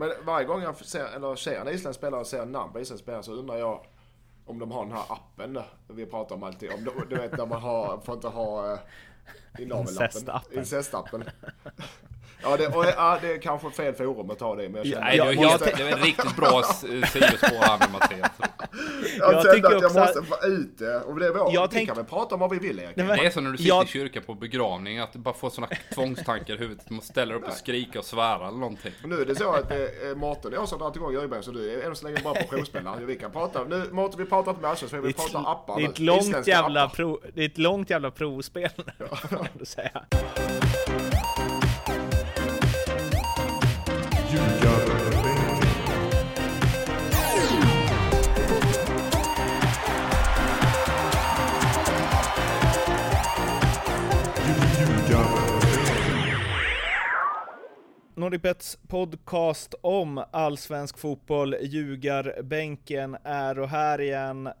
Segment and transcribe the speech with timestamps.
[0.00, 3.04] Men varje gång jag ser, eller ser en isländsk spelare och ser namn på isländsk
[3.04, 3.80] spelare så undrar jag
[4.46, 6.70] om de har den här appen vi pratar om alltid.
[6.72, 8.78] Om, du vet när man har, får inte ha eh,
[9.58, 10.42] Incestappen.
[10.58, 11.24] Incestappen.
[12.42, 15.00] Ja, det, och, ja, det är kanske fel forum att ta det, men jag känner...
[15.00, 18.30] Nej, jag- jag tänk- det är ett riktigt bra sidospår här med Mattias.
[19.18, 21.00] Jag jag tycker att jag också måste få ut det.
[21.00, 21.50] Och det är vår.
[21.54, 22.96] Jag vi tänk- kan väl prata om vad vi vill, Erik?
[22.96, 25.18] Nej, men- Det är som när du sitter Jag- i kyrkan på begravning, att du
[25.18, 26.84] bara får sådana tvångstankar i huvudet.
[26.88, 28.92] Du måste ställa dig upp och skrika och svära eller någonting.
[29.04, 31.50] Nu är det så att det är Mårten och jag som drar igång Jörgen, så
[31.50, 33.04] du är än så länge bara portionsspelare.
[33.04, 35.88] Vi kan prata, nu Mårten vi pratar inte med allsvenskan, vi pratar appar det är
[35.88, 36.94] ett långt jävla appar.
[36.96, 38.68] prov, det är ett långt jävla provspel
[39.28, 40.89] får
[58.20, 64.46] Nordicbets podcast om allsvensk fotboll, Ljugarbänken är och här igen.
[64.46, 64.52] Eh,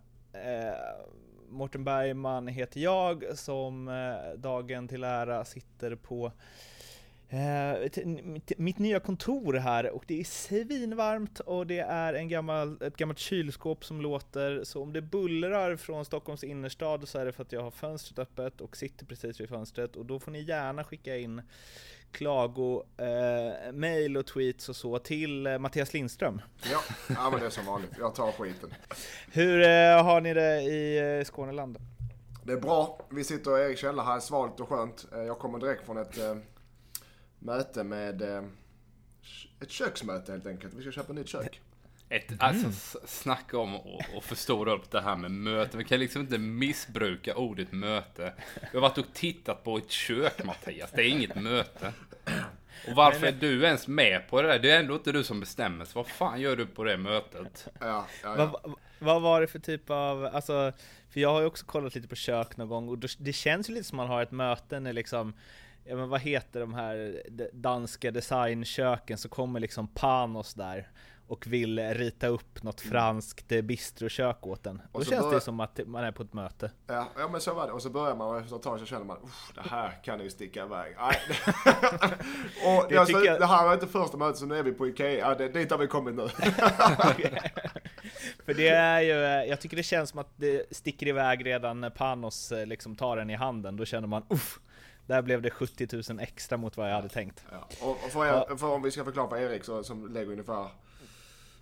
[1.48, 6.32] Mårten Bergman heter jag som eh, dagen till ära sitter på
[7.28, 9.90] eh, mitt, mitt nya kontor här.
[9.90, 14.82] Och det är svinvarmt och det är en gammal, ett gammalt kylskåp som låter så
[14.82, 17.08] om det bullrar från Stockholms innerstad.
[17.08, 19.96] Så är det för att jag har fönstret öppet och sitter precis vid fönstret.
[19.96, 21.42] Och då får ni gärna skicka in
[22.12, 23.72] klago, eh,
[24.16, 26.42] och tweets och så till eh, Mattias Lindström.
[26.72, 27.90] Ja, ja, men det är som vanligt.
[27.98, 28.74] Jag tar skiten.
[29.32, 31.78] Hur eh, har ni det i eh, Skåneland?
[32.44, 33.00] Det är bra.
[33.10, 35.06] Vi sitter i Erik källare här, svalt och skönt.
[35.12, 36.36] Eh, Jag kommer direkt från ett eh,
[37.38, 38.22] möte med...
[38.22, 38.42] Eh,
[39.60, 40.74] ett köksmöte helt enkelt.
[40.74, 41.60] Vi ska köpa nytt kök.
[42.12, 45.76] Ett, alltså s- snacka om och, och förstora upp det här med möte.
[45.76, 48.32] Vi kan liksom inte missbruka ordet möte.
[48.60, 50.90] Vi har varit och tittat på ett kök Mattias.
[50.90, 51.92] Det är inget möte.
[52.88, 54.58] Och varför är du ens med på det där?
[54.58, 55.84] Det är ändå inte du som bestämmer.
[55.84, 57.68] Så vad fan gör du på det mötet?
[57.80, 58.46] Ja, ja, ja.
[58.62, 60.72] Vad, vad var det för typ av, alltså,
[61.10, 63.74] för jag har ju också kollat lite på kök någon gång och det känns ju
[63.74, 65.34] lite som man har ett möte när liksom
[65.84, 70.88] Ja men vad heter de här danska designköken så kommer liksom Panos där
[71.30, 74.82] och vill rita upp något franskt eh, bistrokök åt en.
[74.92, 76.70] Då känns bör- det som att man är på ett möte.
[76.86, 77.72] Ja, ja, men så var det.
[77.72, 80.20] Och så börjar man och efter ett tag så känner man "Uff, det här kan
[80.20, 80.96] ju sticka iväg.
[82.66, 84.88] Och Det alltså, jag- det här var inte första mötet, så nu är vi på
[84.88, 85.18] Ikea.
[85.18, 86.28] Ja, det, dit har vi kommit nu.
[88.44, 91.90] För det är ju, jag tycker det känns som att det sticker iväg redan när
[91.90, 93.76] Panos eh, liksom tar den i handen.
[93.76, 94.60] Då känner man uff,
[95.06, 97.44] där blev det 70 000 extra mot vad jag hade tänkt.
[97.52, 97.68] Ja.
[97.86, 100.66] Och för, er, för om vi ska förklara för Erik så, som lägger ungefär...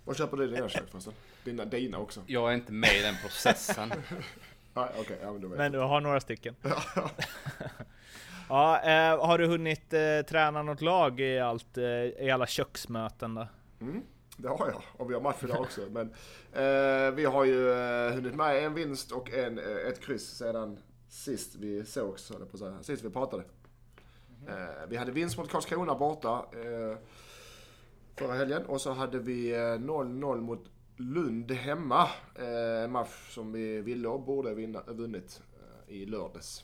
[0.09, 1.13] Vad köper du i dina kök förresten?
[1.43, 2.21] Dina, dina också?
[2.27, 3.89] Jag är inte med i den processen.
[4.73, 6.55] Nej, okej, ja men Men du har några stycken.
[8.49, 13.35] ja, eh, har du hunnit eh, träna något lag i, allt, eh, i alla köksmöten
[13.35, 13.47] då?
[13.81, 14.01] Mm,
[14.37, 14.81] det har jag.
[14.97, 15.81] Och vi har match idag också.
[15.91, 16.13] Men
[16.53, 20.79] eh, vi har ju eh, hunnit med en vinst och en, eh, ett kryss sedan
[21.09, 22.83] sist vi sågs, jag på att säga.
[22.83, 23.43] Sist vi pratade.
[24.47, 26.97] Eh, vi hade vinst mot Karlskrona borta eh,
[28.19, 28.65] förra helgen.
[28.65, 32.09] Och så hade vi eh, 0-0 mot Lund hemma.
[32.35, 35.41] Eh, en match som vi ville och borde vinna, vunnit
[35.87, 36.63] eh, i lördags.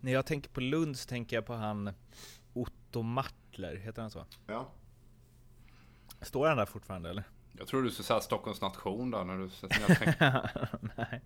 [0.00, 1.90] När jag tänker på Lund så tänker jag på han
[2.52, 4.24] Otto Mattler, heter han så?
[4.46, 4.68] Ja.
[6.20, 7.24] Står han där fortfarande eller?
[7.58, 10.50] Jag tror du skulle säga Stockholms nation där när du när jag tänkte.
[10.96, 11.22] Nej.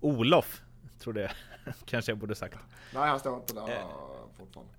[0.00, 0.62] Olof,
[0.98, 1.30] trodde jag.
[1.86, 2.58] Kanske jag borde sagt.
[2.94, 3.86] Nej, han står inte där Eh.
[4.38, 4.72] fortfarande.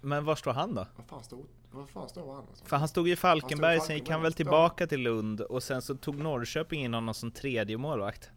[0.00, 0.86] Men var står han då?
[0.96, 2.44] Vad fan står, vad fan står han?
[2.48, 2.64] Alltså?
[2.64, 5.94] För han stod i Falkenberg, sen gick han väl tillbaka till Lund och sen så
[5.94, 8.30] tog Norrköping in honom som tredje målvakt.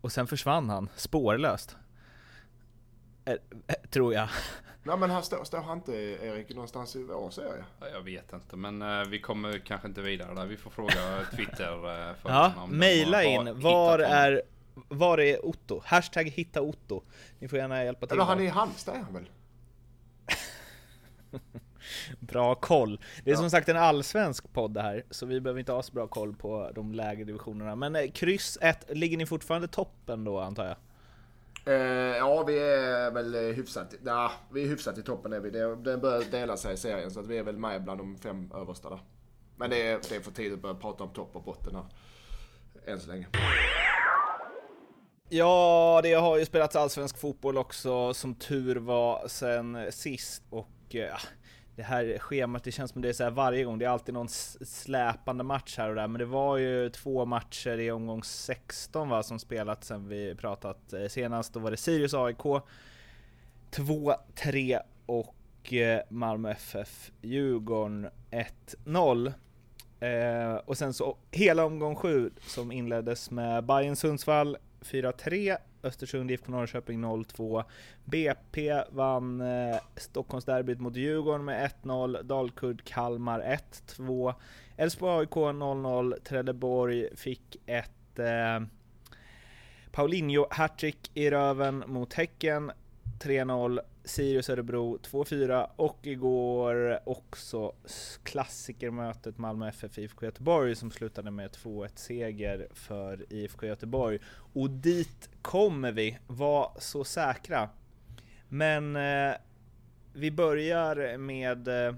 [0.00, 1.76] Och sen försvann han, spårlöst.
[3.24, 3.34] Eh,
[3.90, 4.28] tror jag.
[4.82, 7.64] Nej men han står, står han inte Erik någonstans i vår serie?
[7.80, 10.46] Ja, Jag vet inte, men eh, vi kommer kanske inte vidare där.
[10.46, 13.60] Vi får fråga Twitter eh, för Ja, mejla in.
[13.60, 14.42] Var är,
[14.74, 15.82] var är Otto?
[15.84, 17.02] Hashtag hitta Otto.
[17.38, 18.12] Ni får gärna hjälpa till.
[18.14, 19.28] Eller han är i Halmstad är han väl?
[22.20, 23.00] Bra koll.
[23.24, 23.40] Det är Ja.
[23.40, 26.36] som sagt en allsvensk podd det här, så vi behöver inte ha så bra koll
[26.36, 27.76] på de lägre divisionerna.
[27.76, 30.76] Men eh, kryss 1, ligger ni fortfarande toppen då antar jag?
[31.74, 35.50] Eh, ja vi är väl eh, hyfsat, nah, vi är hyfsat i toppen är vi.
[35.50, 38.16] Det, den börjar dela sig i serien så att vi är väl med bland de
[38.18, 39.00] fem översta där.
[39.56, 41.84] Men det är, det är för tidigt att börja prata om topp och botten här.
[42.92, 43.26] Än så länge.
[45.28, 50.42] Ja, det har ju spelats allsvensk fotboll också, som tur var sen sist.
[50.50, 51.20] Och eh, ah,
[51.76, 53.78] det här schemat, det känns som det är så här varje gång.
[53.78, 56.08] Det är alltid någon släpande match här och där.
[56.08, 60.92] Men det var ju två matcher i omgång 16 va, som spelats sen vi pratat
[60.92, 61.52] eh, senast.
[61.52, 62.42] Då var det Sirius AIK
[63.70, 69.32] 2-3 och eh, Malmö FF Djurgården 1-0.
[70.00, 75.56] Eh, och sen så hela omgång 7 som inleddes med Bayern Sundsvall 4-3,
[75.88, 77.64] Östersund IFK Norrköping 0-2,
[78.04, 83.58] BP vann eh, Stockholmsderbyt mot Djurgården med 1-0, Dalkurd Kalmar
[83.96, 84.34] 1-2,
[84.76, 88.60] Elfsborg AIK 0-0, Trelleborg fick ett eh,
[89.92, 92.72] Paulinho hattrick i röven mot Häcken
[93.20, 97.72] 3-0, Sirius Örebro 2-4 och igår också
[98.22, 104.18] klassikermötet Malmö FF IFK Göteborg som slutade med 2-1 seger för IFK Göteborg.
[104.52, 107.68] Och dit kommer vi, var så säkra.
[108.48, 109.34] Men eh,
[110.12, 111.94] vi börjar med eh,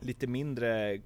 [0.00, 1.00] lite mindre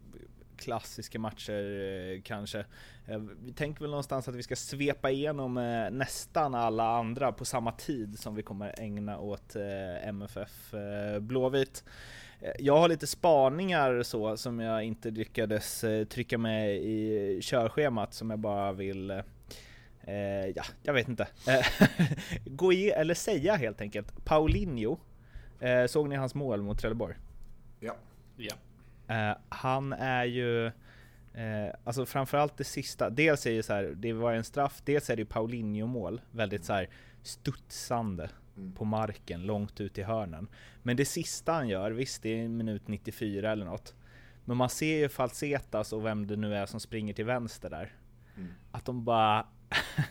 [0.63, 1.81] klassiska matcher
[2.15, 2.65] eh, kanske.
[3.07, 7.45] Eh, vi tänker väl någonstans att vi ska svepa igenom eh, nästan alla andra på
[7.45, 9.57] samma tid som vi kommer ägna åt
[10.03, 10.75] MFF
[11.21, 11.85] Blåvitt.
[12.59, 18.39] Jag har lite spaningar så som jag inte lyckades trycka med i körschemat som jag
[18.39, 19.23] bara vill
[20.05, 21.29] eh, ja, jag vet inte.
[22.45, 24.25] Gå i, eller säga helt enkelt.
[24.25, 24.99] Paulinho,
[25.61, 27.15] eh, såg ni hans mål mot Trelleborg?
[27.81, 27.97] Ja.
[28.37, 28.55] Ja.
[29.13, 30.67] Eh, han är ju,
[31.35, 35.11] eh, alltså framförallt det sista, dels är det så här, det var en straff, dels
[35.11, 36.89] är det Paulinho-mål, väldigt så här
[37.23, 38.73] studsande mm.
[38.73, 40.49] på marken, långt ut i hörnen.
[40.83, 43.95] Men det sista han gör, visst det är minut 94 eller något,
[44.45, 47.93] men man ser ju Falsetas och vem det nu är som springer till vänster där.
[48.37, 48.53] Mm.
[48.71, 49.47] Att de bara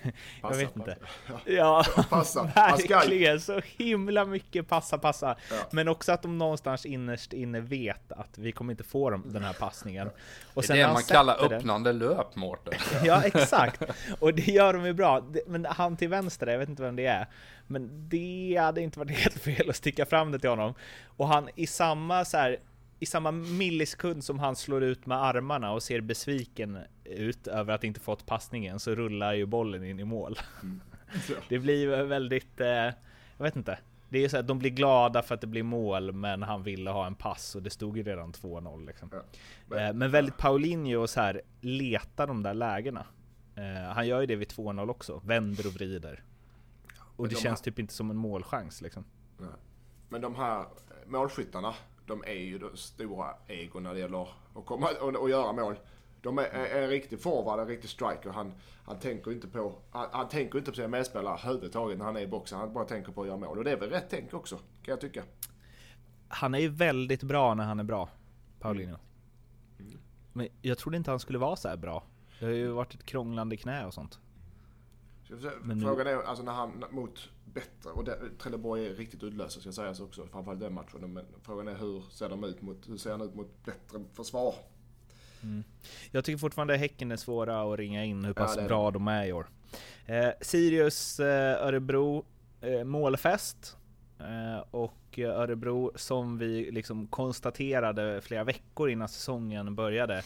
[0.03, 0.97] jag passa, vet inte.
[1.27, 1.39] Passa.
[1.51, 2.43] Ja, passa.
[2.55, 3.39] verkligen.
[3.41, 5.35] Så himla mycket passa, passa.
[5.49, 5.55] Ja.
[5.71, 9.43] Men också att de någonstans innerst inne vet att vi kommer inte få dem, den
[9.43, 10.09] här passningen.
[10.53, 12.73] Och det är det man kallar öppnande löp, Mårten.
[13.03, 13.81] ja, exakt.
[14.19, 15.23] Och det gör de ju bra.
[15.47, 17.27] Men han till vänster, jag vet inte vem det är.
[17.67, 20.73] Men det hade inte varit helt fel att sticka fram det till honom.
[21.17, 22.57] Och han i samma så här,
[23.01, 27.83] i samma millisekund som han slår ut med armarna och ser besviken ut över att
[27.83, 30.39] inte fått passningen så rullar ju bollen in i mål.
[30.63, 30.81] Mm.
[31.49, 33.79] Det blir väldigt, eh, jag vet inte.
[34.09, 36.89] Det är så att de blir glada för att det blir mål, men han ville
[36.89, 39.09] ha en pass och det stod ju redan 2-0 liksom.
[39.11, 39.21] Ja,
[39.67, 43.05] men, eh, men, väldigt Paulinho och så här leta de där lägena.
[43.55, 46.23] Eh, han gör ju det vid 2-0 också, vänder och vrider.
[47.15, 47.63] Och det de känns här...
[47.63, 49.05] typ inte som en målchans liksom.
[50.09, 50.65] Men de här
[51.07, 51.73] målskyttarna,
[52.05, 55.75] de är ju stora egon när det gäller att komma och, och göra mål.
[56.21, 58.29] De är, är en riktig forward, en riktig striker.
[58.29, 58.53] Han,
[58.85, 62.21] han tänker inte på, han, han tänker inte på sina medspelare överhuvudtaget när han är
[62.21, 62.59] i boxen.
[62.59, 63.57] Han bara tänker på att göra mål.
[63.57, 65.23] Och det är väl rätt tänk också, kan jag tycka.
[66.27, 68.09] Han är ju väldigt bra när han är bra,
[68.59, 68.97] Paulino.
[69.79, 69.99] Mm.
[70.33, 72.03] Men jag trodde inte han skulle vara så bra.
[72.39, 74.19] Det har ju varit ett krånglande knä och sånt.
[75.61, 79.71] Men Frågan är, alltså när han mot bättre, och det, Trelleborg är riktigt uddlösa ska
[79.71, 81.13] sägas också, framförallt den matchen.
[81.13, 84.55] Men frågan är hur ser de ut mot, hur ser han ut mot bättre försvar?
[85.43, 85.63] Mm.
[86.11, 89.25] Jag tycker fortfarande Häcken är svåra att ringa in hur pass ja, bra de är
[89.25, 89.47] i år.
[90.05, 92.25] Eh, Sirius eh, Örebro
[92.61, 93.77] eh, målfest.
[94.19, 100.23] Eh, och Örebro som vi liksom konstaterade flera veckor innan säsongen började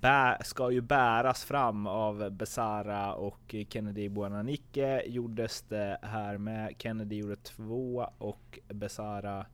[0.00, 6.74] bä, ska ju bäras fram av Besara och Kennedy Buonanike gjordes det här med.
[6.78, 9.46] Kennedy gjorde två och Besara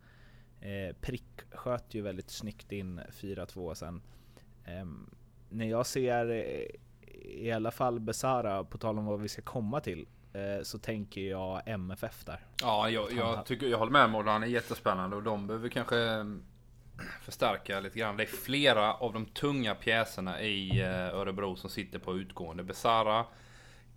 [0.60, 4.02] eh, prick sköt ju väldigt snyggt in 4-2 sen.
[4.82, 5.10] Um,
[5.48, 6.66] när jag ser eh,
[7.24, 11.20] i alla fall Besara, på tal om vad vi ska komma till, uh, så tänker
[11.20, 12.40] jag MFF där.
[12.62, 14.24] Ja, jag, jag tycker jag håller med.
[14.24, 15.96] Han är jättespännande och de behöver kanske
[17.22, 18.16] förstärka lite grann.
[18.16, 22.62] Det är flera av de tunga pjäserna i eh, Örebro som sitter på utgående.
[22.62, 23.24] Besara,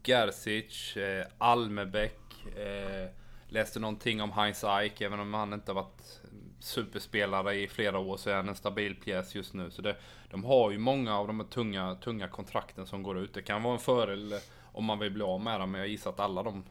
[0.03, 2.45] Gerzic, eh, Almebäck.
[2.57, 3.10] Eh,
[3.48, 6.22] läste någonting om Heinz Eik, även om han inte har varit
[6.60, 9.72] superspelare i flera år så är han en stabil pjäs just nu.
[9.72, 9.95] Så det,
[10.29, 13.33] de har ju många av de tunga, tunga kontrakten som går ut.
[13.33, 14.33] Det kan vara en fördel
[14.72, 15.72] om man vill bli av med dem.
[15.72, 16.63] Men jag gissar att alla de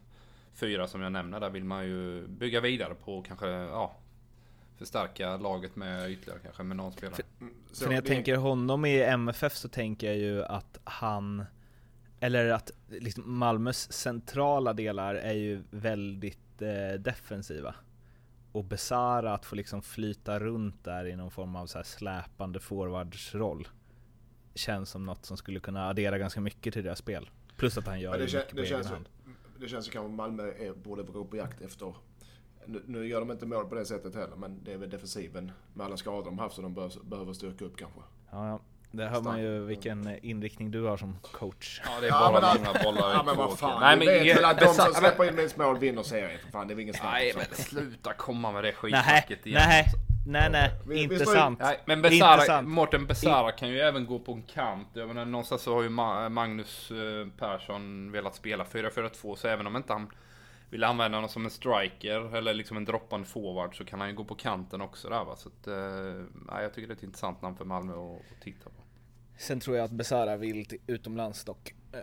[0.54, 3.96] fyra som jag nämner där vill man ju bygga vidare på och kanske ja,
[4.82, 7.16] förstärka laget med ytterligare kanske med någon spelare.
[7.16, 7.24] För,
[7.74, 8.08] för när jag det...
[8.08, 11.44] tänker honom i MFF så tänker jag ju att han
[12.20, 17.74] eller att liksom Malmös centrala delar är ju väldigt eh, defensiva
[18.52, 22.60] och Besara att få liksom flyta runt där i någon form av så här släpande
[22.60, 23.68] forwardsroll
[24.54, 27.30] känns som något som skulle kunna addera ganska mycket till deras spel.
[27.56, 29.08] Plus att han gör det, det mycket på egen hand.
[29.58, 31.94] Det känns som kanske Malmö är, borde gå på jakt efter
[32.66, 35.52] nu, nu gör de inte mål på det sättet heller, men det är väl defensiven
[35.74, 38.00] med alla skador de haft som de bör, behöver styrka upp kanske.
[38.30, 38.60] Ja, ja.
[38.90, 41.80] Där hör man ju vilken inriktning du har som coach.
[41.84, 43.80] Ja, det är bara ja, många bollar Ja, men vad fan.
[43.80, 46.38] Nej, men, vet väl att de som släpper in minst mål vinner serien.
[46.44, 47.12] För fan, det är väl ingen snack.
[47.12, 49.62] Nej, men sluta komma med det skitsnacket igen.
[49.68, 49.84] Nej,
[50.26, 51.58] nej, nej, Vi- vi inte sant.
[51.62, 52.62] Nej, men Besara.
[52.62, 54.88] Mårten Besara kan ju även gå på en kant.
[54.92, 59.66] Jag menar, någonstans så har ju Ma- Magnus eh, Persson velat spela 4-4-2, så även
[59.66, 60.10] om inte han
[60.72, 64.14] vill använda honom som en striker eller liksom en droppande forward så kan han ju
[64.14, 65.36] gå på kanten också där va.
[65.36, 68.64] Så att, eh, jag tycker det är ett intressant namn för Malmö att, att titta
[68.70, 68.82] på.
[69.38, 71.74] Sen tror jag att Besara vill till utomlands dock.
[71.92, 71.98] eh,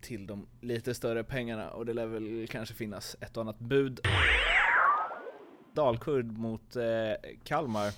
[0.00, 4.00] Till de lite större pengarna och det lär väl kanske finnas ett och annat bud.
[5.74, 6.82] Dalkurd mot eh,
[7.44, 7.92] Kalmar.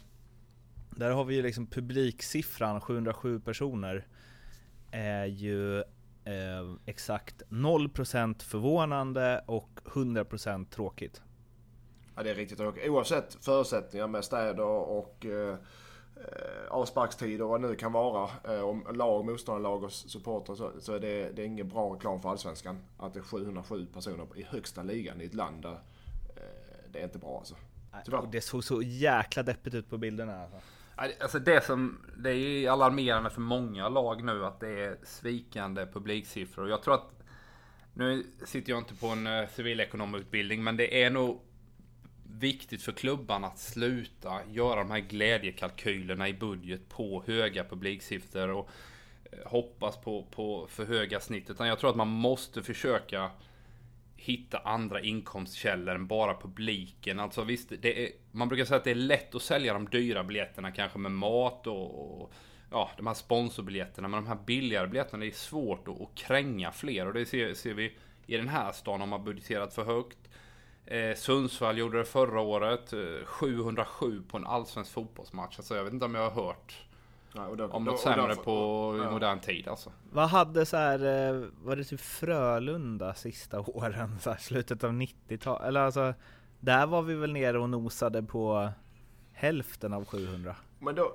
[0.90, 4.07] Där har vi ju liksom publiksiffran 707 personer.
[4.90, 5.85] Är ju
[6.25, 11.23] eh, exakt 0% förvånande och 100% tråkigt.
[12.17, 12.88] Ja, det är riktigt tråkigt.
[12.88, 15.57] Oavsett förutsättningar med städer och eh,
[16.17, 18.31] eh, avsparkstider och vad det nu kan vara.
[18.45, 22.21] Eh, om lag, motståndarlag och supportrar så, så är det, det är ingen bra reklam
[22.21, 22.79] för Allsvenskan.
[22.99, 27.05] Att det är 707 personer i högsta ligan i ett land där eh, det är
[27.05, 27.55] inte bra alltså.
[28.05, 28.29] Tyvärr.
[28.33, 30.59] Det såg så jäkla deppigt ut på bilderna alltså.
[30.95, 35.87] Alltså det som, det är ju alarmerande för många lag nu att det är svikande
[35.87, 36.69] publiksiffror.
[36.69, 37.25] Jag tror att,
[37.95, 41.41] nu sitter jag inte på en eh, civilekonomutbildning, men det är nog
[42.39, 48.71] viktigt för klubbarna att sluta göra de här glädjekalkylerna i budget på höga publiksiffror och
[49.25, 51.51] eh, hoppas på, på för höga snitt.
[51.51, 53.31] Utan jag tror att man måste försöka
[54.25, 57.21] hitta andra inkomstkällor än bara publiken.
[57.21, 60.25] Alltså visst, det är, man brukar säga att det är lätt att sälja de dyra
[60.25, 62.33] biljetterna kanske med mat och, och
[62.71, 64.09] ja, de här sponsorbiljetterna.
[64.09, 67.07] Men de här billigare biljetterna, det är svårt att, att kränga fler.
[67.07, 70.19] Och det ser, ser vi i den här stan, om man budgeterat för högt.
[70.87, 72.93] Eh, Sundsvall gjorde det förra året.
[72.93, 75.59] Eh, 707 på en allsvensk fotbollsmatch.
[75.59, 76.85] Alltså jag vet inte om jag har hört
[77.35, 79.11] Ja, och då- om då- något och sämre därför- på i ja.
[79.11, 79.93] modern tid alltså.
[80.12, 80.99] Vad hade så här,
[81.35, 85.62] eh, var det typ Frölunda sista åren, så här, slutet av 90-talet?
[85.69, 86.15] Eller alltså,
[86.61, 88.69] där var vi väl nere och nosade på
[89.33, 90.57] hälften av 700.
[90.79, 91.12] Men då,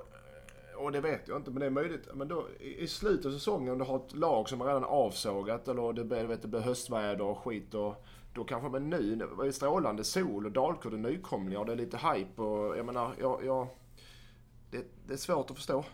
[0.76, 2.08] och det vet jag inte, men det är möjligt.
[2.14, 5.92] Men då i slutet av säsongen om du har ett lag som redan avsågat eller
[5.92, 10.46] det blir, vet, det blir höstväder och skit och då kanske, men nu, strålande sol
[10.46, 13.68] och Dalkurd är nykomlingar och det är lite hype och jag menar, jag, jag,
[14.70, 15.84] det, det är svårt att förstå.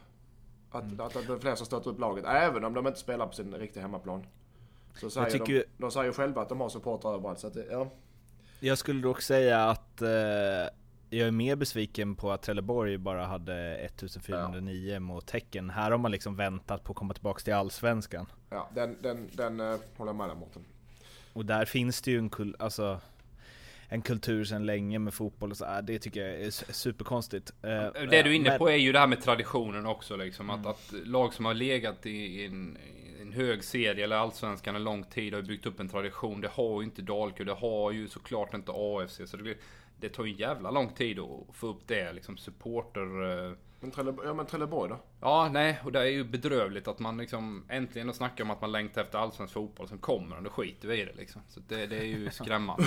[0.75, 1.00] Att, Mm.
[1.00, 3.33] att, att det är fler som stöter upp laget, även om de inte spelar på
[3.33, 4.26] sin riktiga hemmaplan.
[4.95, 7.38] Så säger tycker de, de säger ju själva att de har supportrar överallt.
[7.38, 7.90] Så att det, ja.
[8.61, 10.09] Jag skulle dock säga att eh,
[11.11, 15.71] jag är mer besviken på att Trelleborg bara hade 1409 mot Tecken.
[15.71, 18.26] Här har man liksom väntat på att komma tillbaka till Allsvenskan.
[18.50, 20.64] Ja, den, den, den eh, håller jag med dig Mårten.
[21.33, 23.00] Och där finns det ju en, kul, alltså,
[23.88, 25.83] en kultur sedan länge med fotboll och så här.
[25.83, 27.53] Det tycker jag är su- superkonstigt.
[27.62, 30.50] Eh, Det du är inne på är ju det här med traditionen också liksom.
[30.50, 32.79] Att, att lag som har legat i en,
[33.21, 36.41] en hög serie eller allsvenskan en lång tid har byggt upp en tradition.
[36.41, 39.21] Det har ju inte Dalkurd, det har ju såklart inte AFC.
[39.26, 39.55] Så det,
[40.00, 43.57] det tar ju en jävla lång tid att få upp det liksom supporter...
[43.85, 44.99] eh, Men, Trelle, ja, men Trelleborg då?
[45.21, 48.61] Ja, nej, och det är ju bedrövligt att man liksom äntligen och snackar om att
[48.61, 49.88] man längtar efter allsvensk fotboll.
[49.88, 51.43] Sen kommer den, då skiter vi i det liksom.
[51.49, 52.85] Så det, det är ju skrämmande.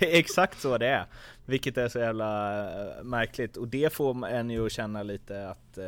[0.00, 1.06] det är exakt så det är.
[1.44, 2.60] Vilket är så jävla
[2.98, 3.56] eh, märkligt.
[3.56, 5.78] Och det får en ju att känna lite att...
[5.78, 5.84] Eh,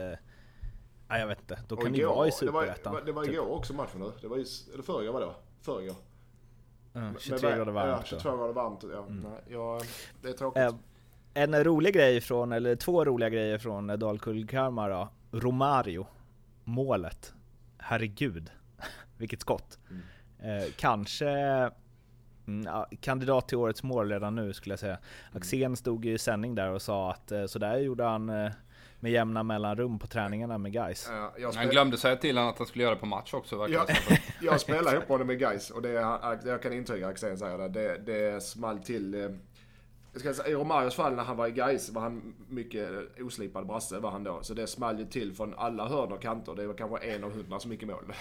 [1.09, 1.59] nej, jag vet inte.
[1.69, 2.97] Då Och kan ni igår- vara i det var, Superettan.
[3.07, 3.33] det var typ.
[3.35, 4.13] igår också matchen nu.
[4.21, 4.45] Det var i,
[4.75, 5.35] eller förrgår var det va?
[5.63, 5.95] Förrgår.
[6.95, 7.89] Mm, Men 23 vad- grader varmt.
[7.91, 8.21] Ja, då.
[8.23, 8.85] 22 grader varmt.
[8.93, 9.81] Ja, nej, ja,
[10.23, 10.63] det är tråkigt.
[11.35, 15.09] Eh, en rolig grej från, eller två roliga grejer från Dalkull-Kalmar då.
[15.39, 16.07] Romario.
[16.65, 17.33] Målet.
[17.79, 18.51] Herregud.
[19.17, 19.79] Vilket skott.
[20.43, 21.29] Eh, kanske
[22.47, 24.99] mm, ja, kandidat till årets mål redan nu skulle jag säga.
[25.33, 28.51] Axén stod ju i sändning där och sa att eh, så där gjorde han eh,
[29.01, 31.09] med jämna mellanrum på träningarna med guys.
[31.11, 33.59] Ja, jag, Han glömde säga till honom att han skulle göra det på match också
[33.59, 33.85] verkar Ja.
[33.87, 34.17] det som.
[34.47, 35.91] jag spelar ihop honom med guys och det,
[36.45, 37.69] jag kan intyga Axén säger det.
[37.69, 39.39] Det, det small till.
[40.13, 42.89] Jag ska säga, I Romarios fall när han var i Gais var han mycket
[43.21, 44.39] oslipad brasse var han då.
[44.43, 46.55] Så det small ju till från alla hörn och kanter.
[46.55, 48.13] Det var kanske en av hundra så mycket mål.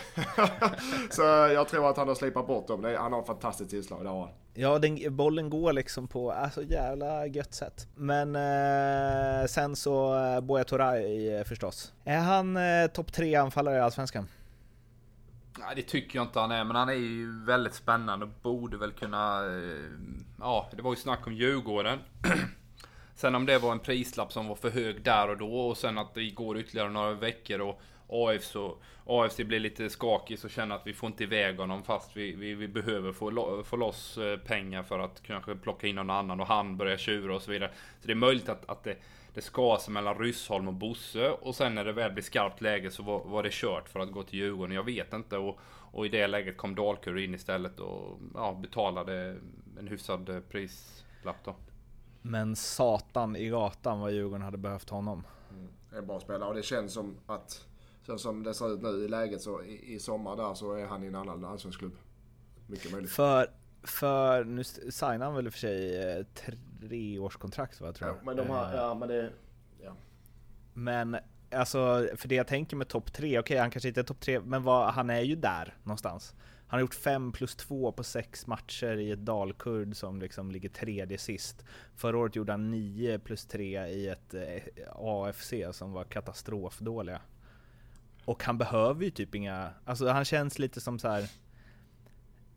[1.10, 2.96] så jag tror att han har slipat bort dem.
[2.98, 4.30] Han har ett fantastiskt tillslag, det har han.
[4.54, 7.88] Ja, den, bollen går liksom på alltså jävla gött sätt.
[7.96, 11.94] Men eh, sen så eh, Buya Turay eh, förstås.
[12.04, 14.28] Är han eh, topp tre anfallare i Allsvenskan?
[15.60, 18.78] Nej, det tycker jag inte han är, men han är ju väldigt spännande och borde
[18.78, 19.46] väl kunna...
[19.46, 19.92] Eh,
[20.40, 22.00] ja, det var ju snack om Djurgården.
[23.16, 25.98] Sen om det var en prislapp som var för hög där och då och sen
[25.98, 28.56] att det går ytterligare några veckor och AFC,
[29.06, 32.54] AFC blir lite skakig och känner att vi får inte iväg honom fast vi, vi,
[32.54, 36.40] vi behöver få, lo, få loss eh, pengar för att kanske plocka in någon annan
[36.40, 37.72] och han börjar tjura och så vidare.
[38.02, 38.96] Så det är möjligt att, att det,
[39.38, 43.04] det skar mellan Ryssholm och Bosse och sen när det väl blir skarpt läge så
[43.04, 44.76] var, var det kört för att gå till Djurgården.
[44.76, 45.60] Jag vet inte och,
[45.92, 49.38] och i det läget kom Dalkurd in istället och ja, betalade
[49.80, 51.56] en hyfsad eh, prislapp då.
[52.22, 55.24] Men satan i gatan vad Djurgården hade behövt honom.
[55.52, 55.68] Mm.
[55.98, 57.66] En bra spelare och det känns som att
[58.06, 60.86] så som det ser ut nu i läget så i, i sommar där så är
[60.86, 61.96] han i en annan allsvensk klubb.
[62.68, 63.12] Mycket möjligt.
[63.12, 63.52] För,
[63.84, 66.26] för nu signar han väl i och för sig eh,
[66.78, 68.18] treårskontrakt va, tror jag.
[68.18, 69.32] Ja, men de har, Eh, ja men det...
[69.84, 69.96] Ja.
[70.74, 71.18] Men
[71.52, 74.40] alltså, för det jag tänker med topp tre, okej han kanske inte är topp tre,
[74.40, 76.36] men vad, han är ju där någonstans.
[76.70, 80.70] Han har gjort 5 plus 2 på sex matcher i ett Dalkurd som liksom ligger
[80.70, 81.66] tredje sist.
[81.96, 84.64] Förra året gjorde han 9 plus 3 i ett eh,
[84.96, 87.22] AFC som var katastrofdåliga.
[88.26, 91.22] Och han behöver ju typ inga, alltså han känns lite som så här.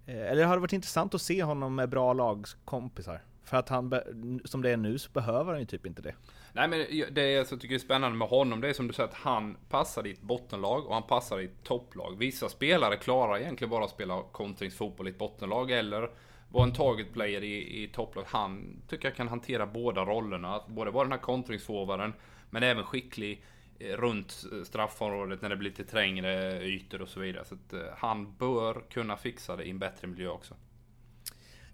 [0.07, 3.23] eh, Eller det hade varit intressant att se honom med bra lagskompisar.
[3.45, 4.01] För att han,
[4.45, 6.15] som det är nu så behöver han ju typ inte det.
[6.53, 6.79] Nej men
[7.15, 9.57] det jag alltså tycker är spännande med honom, det är som du säger att han
[9.69, 12.19] passar i ett bottenlag och han passar i ett topplag.
[12.19, 16.11] Vissa spelare klarar egentligen bara att spela kontringsfotboll i ett bottenlag eller
[16.49, 18.25] vara en target player i, i topplag.
[18.27, 20.55] Han tycker jag kan hantera båda rollerna.
[20.55, 22.13] Att Både vara den här kontringsforwarden,
[22.51, 23.45] men även skicklig
[23.79, 27.45] eh, runt straffområdet när det blir lite trängre ytor och så vidare.
[27.45, 30.55] Så att eh, han bör kunna fixa det i en bättre miljö också.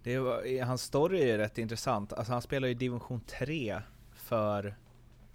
[0.06, 2.12] Det var, hans story är rätt intressant.
[2.12, 3.82] Alltså han spelade i division 3
[4.14, 4.76] för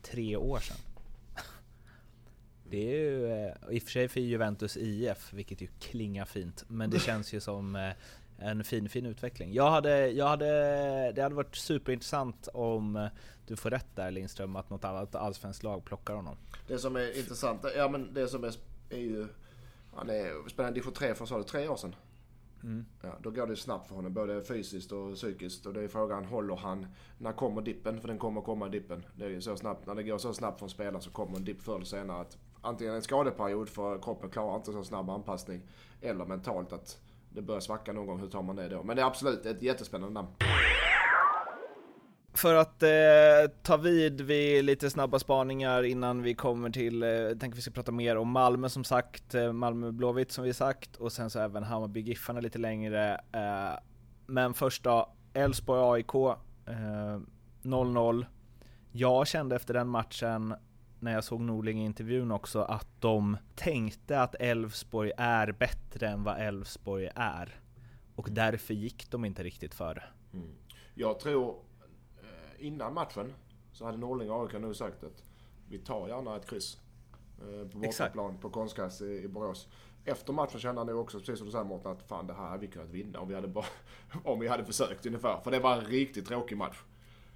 [0.01, 0.77] tre år sedan.
[2.69, 6.63] Det är ju eh, i och för sig för Juventus IF, vilket ju klingar fint.
[6.67, 7.91] Men det känns ju som eh,
[8.39, 9.53] en fin, fin utveckling.
[9.53, 10.51] Jag hade, jag hade,
[11.11, 13.07] det hade varit superintressant om eh,
[13.47, 16.37] du får rätt där Lindström, att något annat allsvenskt lag plockar honom.
[16.67, 18.53] Det som är intressant, ja men det som är,
[18.89, 19.27] är ju...
[19.95, 21.95] Han är, spelade division 3 för, sa du, tre år sedan?
[22.63, 22.85] Mm.
[23.01, 25.65] Ja, då går det snabbt för honom, både fysiskt och psykiskt.
[25.65, 26.87] Och det är frågan, håller han...
[27.17, 28.01] När kommer dippen?
[28.01, 29.05] För den kommer komma dippen.
[29.15, 31.37] Det är ju så snabbt, när det går så snabbt för en spelare så kommer
[31.37, 32.21] en dipp förr eller senare.
[32.21, 35.61] Att antingen en skadeperiod för kroppen klarar inte så snabb anpassning.
[36.01, 38.19] Eller mentalt att det börjar svacka någon gång.
[38.19, 38.83] Hur tar man det då?
[38.83, 40.27] Men det är absolut ett jättespännande namn.
[42.33, 42.89] För att eh,
[43.63, 47.71] ta vid vid lite snabba spaningar innan vi kommer till, eh, jag tänker vi ska
[47.71, 51.39] prata mer om Malmö som sagt, eh, Malmö Blåvitt som vi sagt och sen så
[51.39, 53.21] även Hammarby Giffarna lite längre.
[53.31, 53.79] Eh,
[54.25, 56.15] men först då, Elfsborg AIK,
[56.67, 57.19] eh,
[57.61, 58.25] 0-0.
[58.91, 60.55] Jag kände efter den matchen,
[60.99, 66.23] när jag såg Norling i intervjun också, att de tänkte att Elfsborg är bättre än
[66.23, 67.55] vad Elfsborg är.
[68.15, 70.03] Och därför gick de inte riktigt före.
[70.33, 70.55] Mm.
[70.93, 71.55] Jag tror
[72.61, 73.33] innan matchen
[73.71, 75.23] så hade Norling och AIK nu sagt att
[75.69, 76.77] vi tar gärna ett kryss.
[77.41, 79.67] eh, På bortaplan på konstgräs i, i Borås.
[80.05, 82.47] Efter matchen kände han nog också, precis som du säger Mårten, att fan det här
[82.47, 83.65] hade vi kunnat vinna om vi hade, bara,
[84.23, 85.41] om vi hade försökt ungefär.
[85.43, 86.77] För det var en riktigt tråkig match.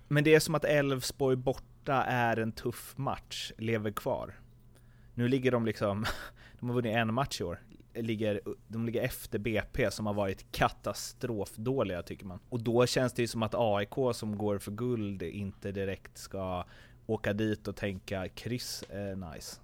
[0.08, 4.40] Men det är som att Elfsborg borta är en tuff match, lever kvar.
[5.14, 6.06] Nu ligger de liksom,
[6.60, 7.64] de har vunnit en match i år,
[7.95, 12.39] ligger, de ligger efter BP som har varit katastrofdåliga tycker man.
[12.49, 16.65] Och då känns det ju som att AIK som går för guld inte direkt ska
[17.05, 19.60] åka dit och tänka kryss är nice.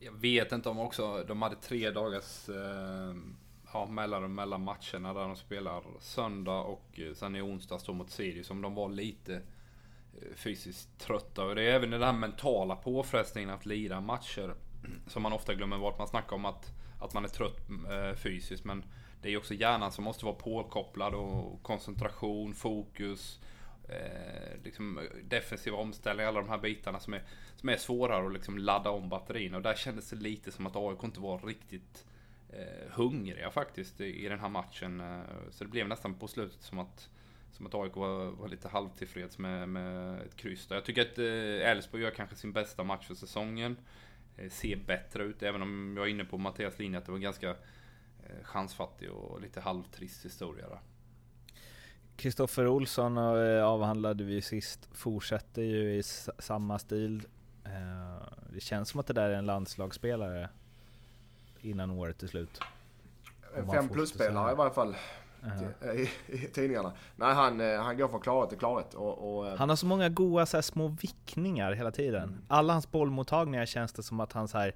[0.00, 3.14] Jag vet inte om också, de hade tre dagars eh,
[3.72, 8.10] ja, mellanrum mellan matcherna där de spelar söndag och eh, sen i onsdag står mot
[8.10, 8.50] Sirius.
[8.50, 11.44] Om de var lite eh, fysiskt trötta.
[11.44, 14.54] Och det är även den här mentala påfrestningen att lira matcher.
[15.06, 15.98] Som man ofta glömmer bort.
[15.98, 16.72] Man snackar om att,
[17.04, 18.64] att man är trött eh, fysiskt.
[18.64, 18.84] Men
[19.22, 23.40] det är ju också hjärnan som måste vara påkopplad och koncentration, fokus.
[23.88, 27.22] Eh, liksom eh, defensiva omställningar, alla de här bitarna som är,
[27.56, 29.56] som är svårare att liksom ladda om batterierna.
[29.56, 32.04] Och där kändes det lite som att AIK inte var riktigt
[32.52, 35.00] eh, hungriga faktiskt i, i den här matchen.
[35.00, 37.10] Eh, så det blev nästan på slutet som att,
[37.52, 40.76] som att AIK var, var lite halvtillfreds med, med ett kryss där.
[40.76, 43.76] Jag tycker att eh, Elfsborg gör kanske sin bästa match för säsongen.
[44.36, 47.18] Eh, ser bättre ut, även om jag är inne på Mattias linje att det var
[47.18, 50.78] ganska eh, chansfattig och lite halvtrist historia där.
[52.16, 56.02] Kristoffer Olsson eh, avhandlade vi sist, fortsätter ju i
[56.38, 57.22] samma stil.
[58.52, 60.48] Det känns som att det där är en landslagsspelare
[61.60, 62.60] innan året är slut.
[63.56, 64.96] Man Fem plus-spelare i varje fall
[65.42, 65.92] Ja.
[65.92, 66.92] i, i tidningarna.
[67.16, 68.94] Nej, han, eh, han går från klarhet till klarhet.
[68.94, 72.44] Och, och, eh, Han har så många goa så här, små vickningar hela tiden.
[72.48, 74.74] Alla hans bollmottagningar känns det som att han så här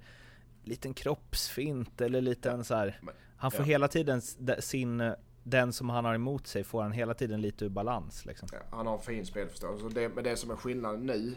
[0.63, 3.01] liten kroppsfint eller liten så här.
[3.37, 3.65] Han får ja.
[3.65, 4.21] hela tiden
[4.59, 8.49] sin, den som han har emot sig får han hela tiden lite ur balans liksom.
[8.51, 9.89] Ja, han har en fin spelförståelse.
[9.89, 11.35] Det, men det som är skillnaden nu,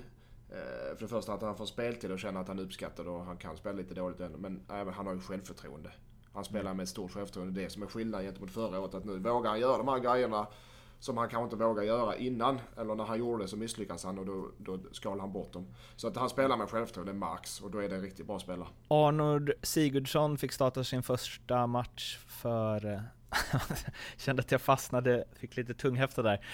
[0.49, 3.25] eh, för det första att han får speltid och känner att han är uppskattad och
[3.25, 4.37] han kan spela lite dåligt ännu.
[4.37, 5.91] Men även han har ju självförtroende.
[6.35, 7.61] Han spelar med ett stort självförtroende.
[7.61, 8.95] Det är som är skillnaden gentemot förra året.
[8.95, 10.47] Att nu vågar han göra de här grejerna
[11.01, 12.61] som han kanske inte vågar göra innan.
[12.77, 15.67] Eller när han gjorde det så misslyckas han och då, då skalar han bort dem.
[15.97, 18.69] Så att han spelar med självförtroende max och då är det en riktigt bra spelare.
[18.89, 23.01] Arnold Sigurdsson fick starta sin första match för eh,
[24.17, 26.45] Kände att jag fastnade, fick lite tunghäfta där.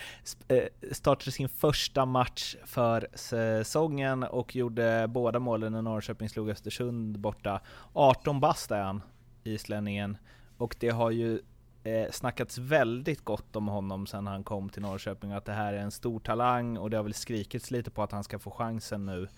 [0.49, 7.19] Eh, startade sin första match för säsongen och gjorde båda målen när Norrköping slog Östersund
[7.19, 7.61] borta.
[7.93, 9.03] 18 bast är han,
[9.47, 10.17] islänningen.
[10.59, 11.41] Och det har ju
[11.85, 15.79] eh, snackats väldigt gott om honom sedan han kom till Norrköping, att det här är
[15.79, 19.07] en stor talang och det har väl skrikits lite på att han ska få chansen
[19.07, 19.29] nu.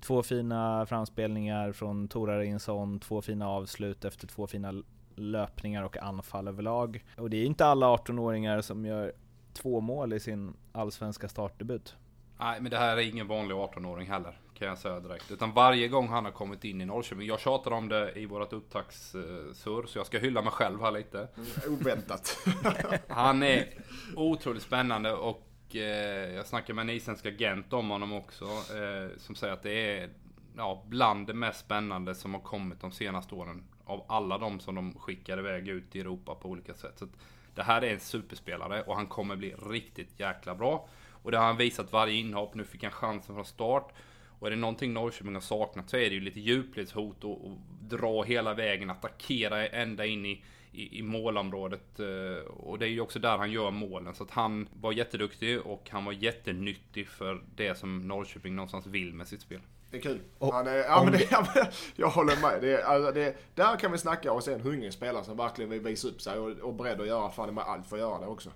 [0.00, 4.82] Två fina framspelningar från Tora Rinsson, två fina avslut efter två fina
[5.14, 7.04] löpningar och anfall överlag.
[7.16, 9.12] Och det är inte alla 18-åringar som gör
[9.52, 11.96] två mål i sin allsvenska startdebut.
[12.44, 15.30] Nej, men det här är ingen vanlig 18-åring heller, kan jag säga direkt.
[15.30, 18.52] Utan varje gång han har kommit in i Norrköping, jag tjatar om det i vårat
[18.52, 21.28] upptaktssurr, så jag ska hylla mig själv här lite.
[21.68, 22.38] Oväntat.
[23.08, 23.68] han är
[24.16, 29.34] otroligt spännande och eh, jag snackar med en isländsk agent om honom också, eh, som
[29.34, 30.10] säger att det är
[30.56, 33.64] ja, bland det mest spännande som har kommit de senaste åren.
[33.84, 36.98] Av alla de som de skickar iväg ut i Europa på olika sätt.
[36.98, 37.08] Så
[37.54, 40.88] det här är en superspelare och han kommer bli riktigt jäkla bra.
[41.24, 42.54] Och det har han visat varje inhopp.
[42.54, 43.92] Nu fick han chansen från start.
[44.38, 47.56] Och är det någonting Norrköping har saknat så är det ju lite djupledshot och, och
[47.80, 52.00] dra hela vägen, attackera ända in i, i, i målområdet.
[52.00, 54.14] Eh, och det är ju också där han gör målen.
[54.14, 59.14] Så att han var jätteduktig och han var jättenyttig för det som Norrköping någonstans vill
[59.14, 59.60] med sitt spel.
[59.90, 60.20] Det är kul.
[60.38, 62.62] Och, han är, ja, men det, ja, men jag håller med.
[62.62, 65.80] Det, alltså, det, där kan vi snacka och se en hungrig spelare som verkligen vill
[65.80, 68.26] visa upp sig och, och beredd att göra fan med allt för att göra det
[68.26, 68.50] också.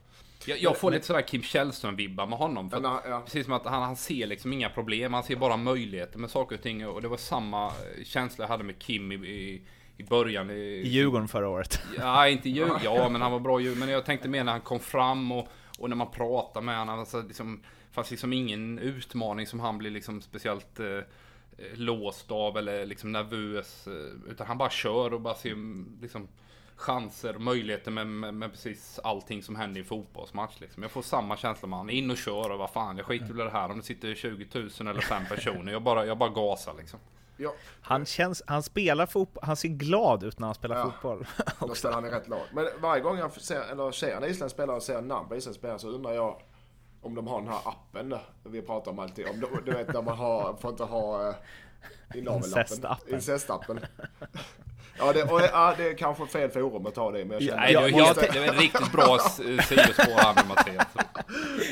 [0.47, 2.71] Jag, jag får lite sådär Kim Källström-vibbar med honom.
[2.71, 3.21] För ja, ja.
[3.21, 6.57] Precis som att han, han ser liksom inga problem, han ser bara möjligheter med saker
[6.57, 6.87] och ting.
[6.87, 7.73] Och det var samma
[8.05, 9.63] känsla jag hade med Kim i, i
[9.99, 10.51] i början.
[10.51, 11.81] I, I Djurgården förra året.
[11.99, 12.81] Ja, inte Djurgården.
[12.85, 15.49] Ja, men han var bra i Men jag tänkte mer när han kom fram och,
[15.79, 16.99] och när man pratade med honom.
[16.99, 21.01] Alltså, liksom, fanns liksom ingen utmaning som han blev liksom speciellt eh,
[21.75, 23.87] låst av eller liksom nervös.
[23.87, 25.57] Eh, utan han bara kör och bara ser
[26.03, 26.29] liksom
[26.79, 30.61] chanser och möjligheter med, med, med, precis allting som händer i en fotbollsmatch.
[30.61, 30.83] Liksom.
[30.83, 31.91] Jag får samma känsla med han.
[31.91, 34.15] In och kör och vad fan, jag skiter väl i det här om det sitter
[34.15, 35.73] 20 000 eller 5 personer.
[35.73, 36.99] Jag bara, jag bara gasar liksom.
[37.37, 37.55] Ja.
[37.81, 40.85] Han, känns, han spelar fotboll, han ser glad ut när han spelar ja.
[40.85, 41.27] fotboll.
[41.61, 42.47] Då spelar han i rätt lag.
[42.53, 45.61] Men varje gång jag ser, eller ser en isländsk spelare och ser namn på isländsk
[45.61, 46.43] spelare så undrar jag
[47.03, 48.15] om de har den här appen
[48.45, 49.29] vi pratar om alltid.
[49.29, 51.35] Om de, du vet där man har, får inte ha
[52.15, 53.15] Incestappen.
[53.15, 53.81] Incestappen.
[54.99, 57.63] Ja, det, och, ja, det är kanske fel forum att ta det men jag känner
[57.63, 58.33] ja, jag, jag, måste...
[58.33, 59.19] Det är riktigt bra
[59.69, 60.87] sidospår här med Mattias.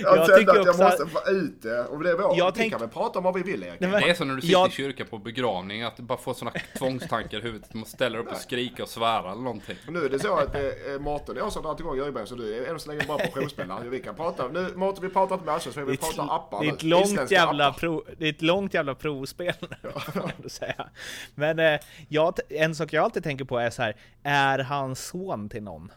[0.02, 1.84] Jag, jag kände att jag måste få ut det.
[1.84, 2.72] Och det är vår, jag vi tänk...
[2.72, 3.80] kan väl prata om vad vi vill Erik.
[3.80, 4.68] Det är som när du sitter jag...
[4.68, 7.68] i kyrkan på begravning, att du bara får sådana tvångstankar i huvudet.
[7.72, 9.76] Du måste ställa upp och skrika och svära eller någonting.
[9.88, 12.34] Nu är det så att det är Mårten och jag som drar igång Jöjberg, så
[12.34, 13.88] du är än så länge bra portionsspelare.
[13.88, 16.72] Vi kan prata, nu Mårten vi pratar inte med Allsvenskan, vi pratar appar det är,
[16.72, 20.30] ett långt jävla prov, det är ett långt jävla provspel, ja.
[20.48, 20.88] säga.
[21.34, 25.48] Men eh, jag, en sak jag alltid tänker på är så här, är han son
[25.48, 25.92] till någon?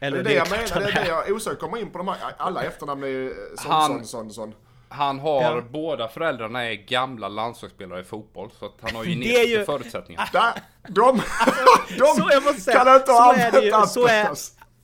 [0.00, 2.08] Eller det är det jag menar, det är det jag osökt kommer in på de
[2.08, 4.54] här, alla efternamn är ju sån, han, sån, sån, sån.
[4.88, 5.62] Han har, ja.
[5.70, 9.64] båda föräldrarna är gamla landslagsspelare i fotboll, så att han har ju genetiska ju...
[9.64, 10.28] förutsättningar.
[10.32, 10.52] Där,
[10.88, 11.22] de,
[11.98, 14.30] de så jag måste säga, kan inte ha använt så är,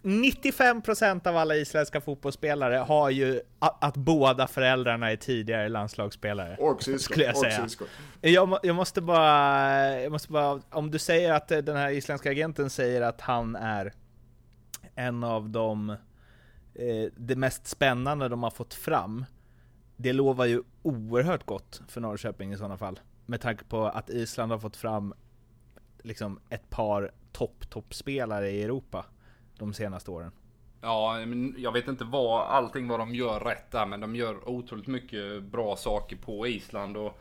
[0.07, 6.57] 95% av alla isländska fotbollsspelare har ju att, båda föräldrarna är tidigare landslagsspelare.
[6.57, 6.99] Och syskon.
[6.99, 7.69] Skulle jag säga.
[8.21, 12.71] Jag, jag, måste bara, jag måste bara, om du säger att den här isländska agenten
[12.71, 13.92] säger att han är
[14.95, 15.90] en av de,
[16.75, 19.25] eh, det mest spännande de har fått fram.
[19.97, 23.01] Det lovar ju oerhört gott för Norrköping i sådana fall.
[23.27, 25.14] Med tanke på att Island har fått fram
[26.03, 29.05] liksom ett par topp-toppspelare i Europa
[29.59, 30.31] de senaste åren.
[30.81, 34.49] Ja, men jag vet inte vad allting vad de gör rätt där, men de gör
[34.49, 37.21] otroligt mycket bra saker på Island och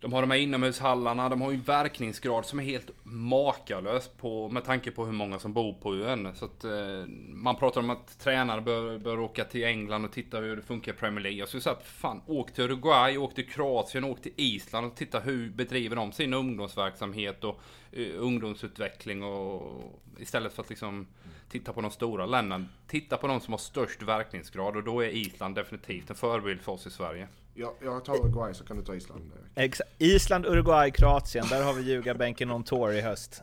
[0.00, 4.48] de har de här inomhushallarna, de har ju en verkningsgrad som är helt makalös på,
[4.48, 6.34] med tanke på hur många som bor på ön.
[6.34, 10.40] Så att, eh, man pratar om att tränare bör, bör åka till England och titta
[10.40, 11.38] hur det funkar i Premier League.
[11.38, 14.96] Jag skulle säga att fan, åk till Uruguay, åk till Kroatien, åk till Island och
[14.96, 17.60] titta hur bedriver de sin ungdomsverksamhet och
[17.92, 21.06] eh, ungdomsutveckling och istället för att liksom
[21.48, 22.66] titta på de stora länderna.
[22.86, 26.72] Titta på de som har störst verkningsgrad och då är Island definitivt en förebild för
[26.72, 27.28] oss i Sverige.
[27.56, 29.32] Ja, jag tar Uruguay så kan du ta Island.
[29.54, 31.46] Ex Island, Uruguay, Kroatien.
[31.50, 33.42] Där har vi ljugarbänken on tour i höst.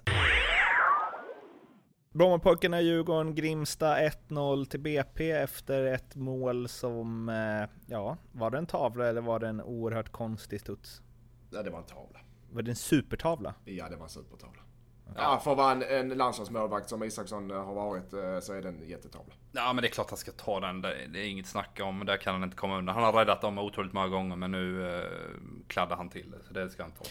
[2.13, 8.65] Brommapojkarna, Djurgården, Grimsta 1-0 till BP efter ett mål som, eh, ja, var det en
[8.65, 11.01] tavla eller var det en oerhört konstig studs?
[11.49, 12.19] Nej, det var en tavla.
[12.51, 13.53] Var det en supertavla?
[13.65, 14.61] Ja, det var en supertavla.
[15.15, 18.69] Ja, för att vara en, en landslagsmålvakt som Isaksson har varit eh, så är det
[18.69, 19.33] en jättetavla.
[19.51, 20.81] Ja men det är klart han ska ta den.
[20.81, 22.05] Det, är inget snack om.
[22.05, 22.95] Där kan han inte komma undan.
[22.95, 25.03] Han har räddat dem otroligt många gånger men nu eh,
[25.67, 26.37] kladdar han till det.
[26.47, 27.05] Så det ska han ta.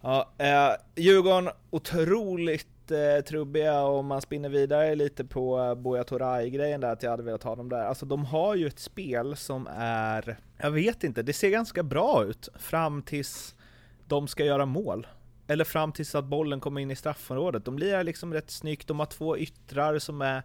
[0.00, 6.92] Ja, eh, Djurgården otroligt lite trubbiga om man spinner vidare lite på Buya Toray-grejen där,
[6.92, 7.84] att jag hade velat ha dem där.
[7.84, 12.24] Alltså de har ju ett spel som är, jag vet inte, det ser ganska bra
[12.24, 13.54] ut fram tills
[14.06, 15.06] de ska göra mål.
[15.46, 17.64] Eller fram tills att bollen kommer in i straffområdet.
[17.64, 20.42] De lirar liksom rätt snyggt, de har två yttrar som är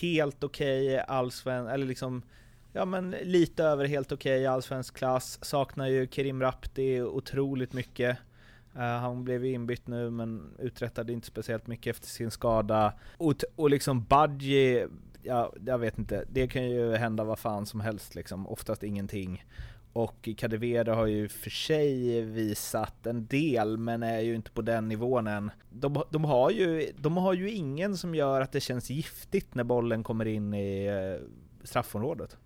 [0.00, 2.22] helt okej okay, allsven, eller liksom
[2.72, 5.38] ja men lite över helt okej okay, allsvensk klass.
[5.42, 8.18] Saknar ju Kerim Rapti otroligt mycket.
[8.76, 12.92] Uh, han blev ju inbytt nu men uträttade inte speciellt mycket efter sin skada.
[13.18, 14.88] Och, och liksom Budgie,
[15.22, 19.44] ja, jag vet inte, det kan ju hända vad fan som helst liksom, oftast ingenting.
[19.96, 24.88] Och Kadewere har ju för sig visat en del, men är ju inte på den
[24.88, 25.50] nivån än.
[25.70, 29.64] De, de, har ju, de har ju ingen som gör att det känns giftigt när
[29.64, 31.26] bollen kommer in i eh,
[31.64, 32.36] straffområdet.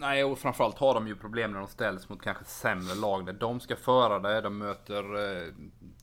[0.00, 3.32] Nej, och framförallt har de ju problem när de ställs mot kanske sämre lag där
[3.32, 4.40] de ska föra det.
[4.40, 5.52] De möter eh,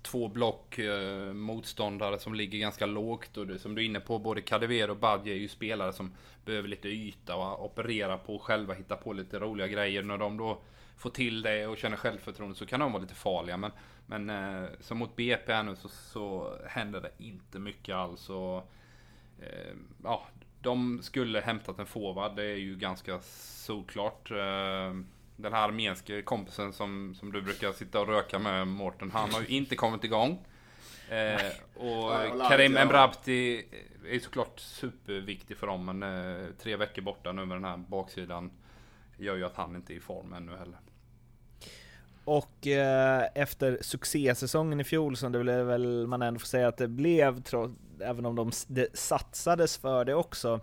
[0.01, 3.37] två block eh, motståndare som ligger ganska lågt.
[3.37, 6.13] Och det, som du är inne på, både Kadewere och Badje är ju spelare som
[6.45, 10.03] behöver lite yta och operera på själva, hitta på lite roliga grejer.
[10.03, 10.61] När de då
[10.97, 13.57] får till det och känner självförtroende så kan de vara lite farliga.
[13.57, 13.71] Men,
[14.05, 18.29] men eh, som mot BP här nu så, så händer det inte mycket alls.
[18.29, 18.57] Och,
[19.39, 20.27] eh, ja,
[20.67, 24.31] de skulle hämtat en forward, det är ju ganska solklart.
[24.31, 24.93] Eh,
[25.35, 29.41] den här armenske kompisen som, som du brukar sitta och röka med, Mårten, han har
[29.41, 30.45] ju inte kommit igång.
[31.09, 32.11] Eh, och
[32.49, 33.65] Karim Emrabti
[34.07, 38.51] är såklart superviktig för dem, men eh, tre veckor borta nu med den här baksidan
[39.17, 40.79] gör ju att han inte är i form ännu heller.
[42.27, 46.77] Och eh, efter succésäsongen i fjol, som det blev väl man ändå får säga att
[46.77, 50.59] det blev, trots, även om de det satsades för det också,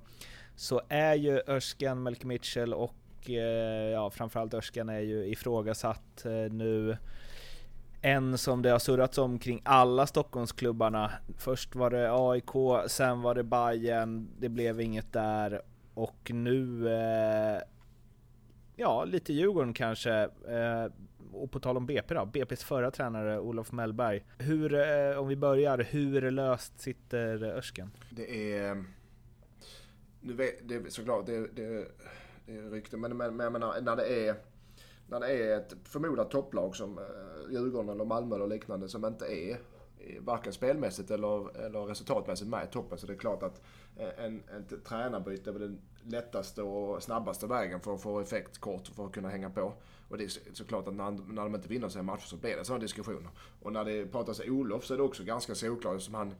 [0.57, 6.53] så är ju Örskan, Melker Mitchell och eh, ja, framförallt Örskan är ju ifrågasatt eh,
[6.53, 6.96] nu.
[8.03, 11.11] En som det har surrats om kring alla Stockholmsklubbarna.
[11.38, 14.29] Först var det AIK, sen var det Bayern.
[14.38, 15.62] det blev inget där
[15.94, 17.62] och nu eh,
[18.77, 20.12] Ja, lite Djurgården kanske.
[20.48, 20.87] Eh,
[21.35, 24.25] och på tal om BP då, BP's förra tränare Olof Mellberg.
[24.38, 27.90] Hur, eh, om vi börjar, hur löst sitter Örsken?
[28.11, 28.85] Det är...
[30.20, 31.88] Nu vet, det är såklart, det, det,
[32.47, 34.35] det är rykte, men, men, men jag menar, när det är
[35.07, 37.05] när det är ett förmodat topplag som eh,
[37.53, 39.51] Djurgården eller Malmö eller liknande som inte är
[39.99, 42.99] eh, varken spelmässigt eller, eller resultatmässigt med i toppen.
[42.99, 43.62] Så det är klart att
[44.18, 48.88] en, ett tränarbyte är väl den lättaste och snabbaste vägen för att få effekt kort
[48.88, 49.73] för att kunna hänga på.
[50.14, 52.64] Och det är såklart att när, när de inte vinner sina matcher så blir det
[52.64, 53.31] sådana diskussioner.
[53.62, 56.35] Och när det pratas Olof så är det också ganska solklart som han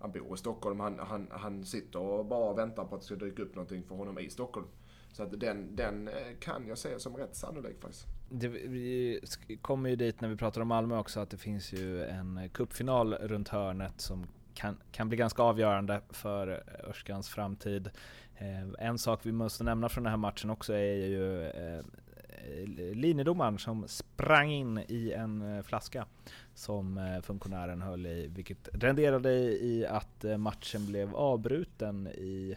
[0.00, 3.14] han bor i Stockholm, han, han, han sitter och bara väntar på att det ska
[3.14, 4.66] dyka upp någonting för honom i Stockholm.
[5.12, 8.06] Så att den, den eh, kan jag se som rätt sannolik faktiskt.
[8.30, 9.20] Det, vi
[9.62, 13.14] kommer ju dit när vi pratar om Malmö också att det finns ju en cupfinal
[13.14, 17.90] runt hörnet som kan, kan bli ganska avgörande för eh, Örskans framtid.
[18.36, 21.84] Eh, en sak vi måste nämna från den här matchen också är ju eh,
[22.44, 26.06] Eh, linjedomaren som sprang in i en eh, flaska
[26.54, 29.32] som eh, funktionären höll i, vilket renderade
[29.64, 32.56] i att matchen blev avbruten i,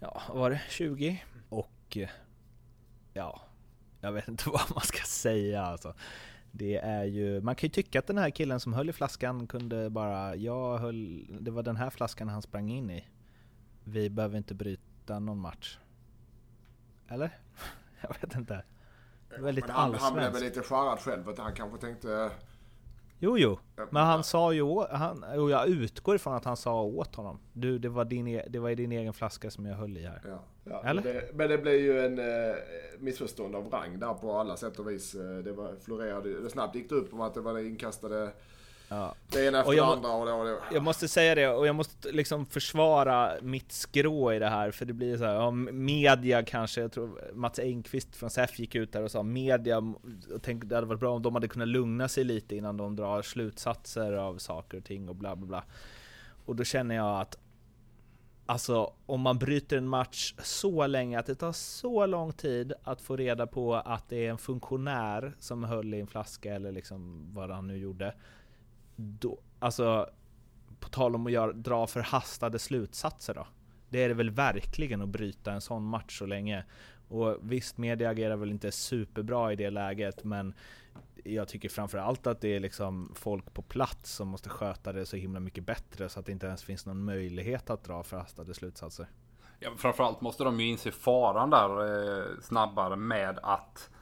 [0.00, 1.22] ja, var det 20?
[1.48, 1.98] Och
[3.12, 3.42] ja,
[4.00, 5.94] jag vet inte vad man ska säga alltså.
[6.52, 9.46] Det är ju, man kan ju tycka att den här killen som höll i flaskan
[9.46, 13.04] kunde bara, jag höll, det var den här flaskan han sprang in i.
[13.84, 15.78] Vi behöver inte bryta någon match.
[17.08, 17.38] Eller?
[18.00, 18.64] Jag vet inte.
[19.38, 22.30] Väldigt men han, han blev väl lite skärrad själv att han kanske tänkte...
[23.22, 23.58] Jo, jo.
[23.90, 27.38] Men han sa ju, han, och jag utgår ifrån att han sa åt honom.
[27.52, 30.06] Du, det var, din, e- det var i din egen flaska som jag höll i
[30.06, 30.22] här.
[30.24, 30.82] Ja, ja.
[30.84, 31.02] Eller?
[31.02, 32.56] Men det, men det blev ju en eh,
[32.98, 35.14] missförstånd av rang där på alla sätt och vis.
[35.14, 38.32] Eh, det var, florerade, snabbt gick det upp om att det var det inkastade
[38.92, 39.14] Ja.
[39.28, 40.58] Det ena efter det andra och det, och det.
[40.72, 44.84] Jag måste säga det, och jag måste liksom försvara mitt skrå i det här, för
[44.86, 48.92] det blir så här, ja, media kanske, jag tror Mats Engqvist från SEF gick ut
[48.92, 49.78] där och sa media,
[50.34, 52.96] och tänkte det hade varit bra om de hade kunnat lugna sig lite innan de
[52.96, 55.64] drar slutsatser av saker och ting och bla bla bla.
[56.46, 57.38] Och då känner jag att
[58.46, 63.00] Alltså om man bryter en match så länge, att det tar så lång tid att
[63.00, 67.30] få reda på att det är en funktionär som höll i en flaska eller liksom
[67.34, 68.14] vad han nu gjorde
[69.00, 70.10] då, alltså,
[70.80, 73.46] på tal om att göra, dra förhastade slutsatser då.
[73.88, 76.64] Det är det väl verkligen att bryta en sån match så länge.
[77.08, 80.54] Och visst, media agerar väl inte superbra i det läget, men
[81.24, 85.16] jag tycker framförallt att det är liksom folk på plats som måste sköta det så
[85.16, 89.06] himla mycket bättre så att det inte ens finns någon möjlighet att dra förhastade slutsatser.
[89.58, 91.68] Ja, framförallt måste de ju inse faran där
[92.18, 93.99] eh, snabbare med att eh,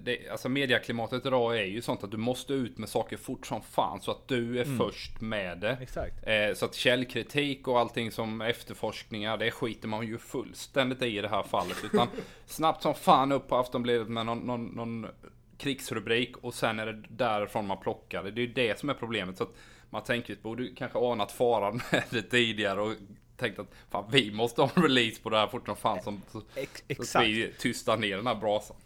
[0.00, 3.62] det, alltså mediaklimatet idag är ju sånt att du måste ut med saker fort som
[3.62, 4.78] fan så att du är Mm.
[4.78, 5.76] först med det.
[6.22, 11.20] Eh, så att källkritik och allting som efterforskningar, det skiter man ju fullständigt i i
[11.20, 11.76] det här fallet.
[11.84, 12.08] Utan
[12.46, 15.06] snabbt som fan upp på Aftonbladet med någon, någon, någon
[15.58, 18.30] krigsrubrik och sen är det därifrån man plockar det.
[18.30, 19.36] Det är ju det som är problemet.
[19.36, 19.54] Så att
[19.90, 22.92] man tänker, borde kanske anat faran med det tidigare och
[23.36, 26.22] tänkt att fan vi måste ha en release på det här fort som fan som,
[26.32, 28.76] så, Ex- så att vi tystar ner den här brasan.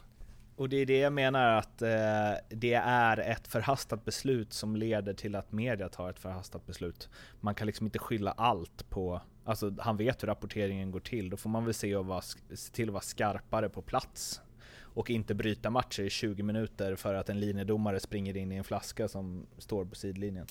[0.62, 5.14] Och det är det jag menar att eh, det är ett förhastat beslut som leder
[5.14, 7.08] till att media tar ett förhastat beslut.
[7.40, 11.36] Man kan liksom inte skylla allt på, alltså han vet hur rapporteringen går till, då
[11.36, 12.22] får man väl se, och vara,
[12.54, 14.40] se till att vara skarpare på plats.
[14.74, 18.64] Och inte bryta matcher i 20 minuter för att en linjedomare springer in i en
[18.64, 20.46] flaska som står på sidlinjen.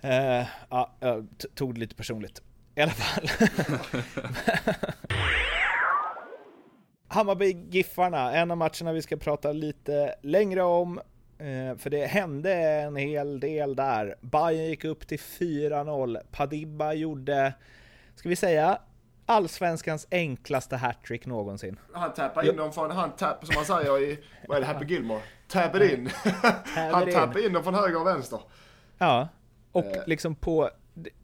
[0.00, 2.42] Eh, ja, jag tog det lite personligt.
[2.74, 3.28] I alla fall.
[7.08, 11.00] Hammarby-Giffarna, en av matcherna vi ska prata lite längre om.
[11.38, 14.16] Eh, för det hände en hel del där.
[14.20, 16.18] Bayern gick upp till 4-0.
[16.30, 17.52] Padibba gjorde,
[18.14, 18.78] ska vi säga,
[19.26, 21.78] allsvenskans enklaste hattrick någonsin.
[21.92, 24.18] Han tappar in dem från, han tapp, som man säger i,
[24.48, 25.20] vad är det, Happy Gilmore?
[25.48, 26.10] Tappar in.
[26.74, 28.40] han tappar in dem från höger och vänster.
[28.98, 29.28] Ja,
[29.72, 30.02] och Eh.
[30.06, 30.70] liksom på...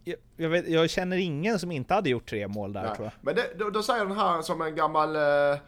[0.04, 2.94] Jag, jag, vet, jag känner ingen som inte hade gjort tre mål där Nej.
[2.96, 3.12] tror jag.
[3.20, 5.58] Men det, då, då säger den här som en gammal eh,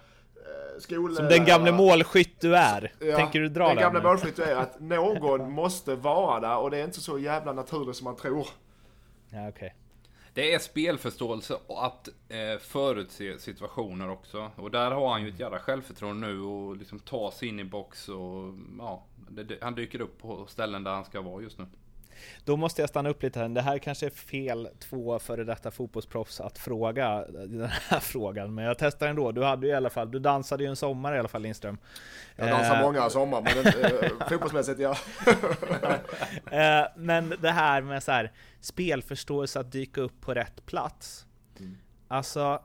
[0.79, 1.17] skol...
[1.17, 2.93] Som den gamle målskytt du är.
[3.01, 3.83] Ja, Tänker du dra den den?
[3.83, 4.07] gamla nu?
[4.07, 8.05] målskytt är att någon måste vara där och det är inte så jävla naturligt som
[8.05, 8.47] man tror.
[9.31, 9.75] Ja, okej.
[10.35, 14.51] Det är spelförståelse och att eh, förutse situationer också.
[14.57, 17.65] Och där har han ju ett jävla självförtroende nu och liksom ta sig in i
[17.65, 21.67] box och ja, det, han dyker upp på ställen där han ska vara just nu.
[22.45, 23.49] Då måste jag stanna upp lite här.
[23.49, 28.65] Det här kanske är fel två före detta fotbollsproffs att fråga den här frågan, men
[28.65, 29.33] jag testar ändå.
[29.33, 31.79] Du hade ju i alla fall, du dansade ju en sommar i alla fall Lindström.
[32.37, 34.97] Jag dansar Eh, många sommar men inte, eh, fotbollsmässigt ja.
[36.51, 41.27] Eh, men det här med så här, spelförståelse att dyka upp på rätt plats.
[42.09, 42.63] Alltså,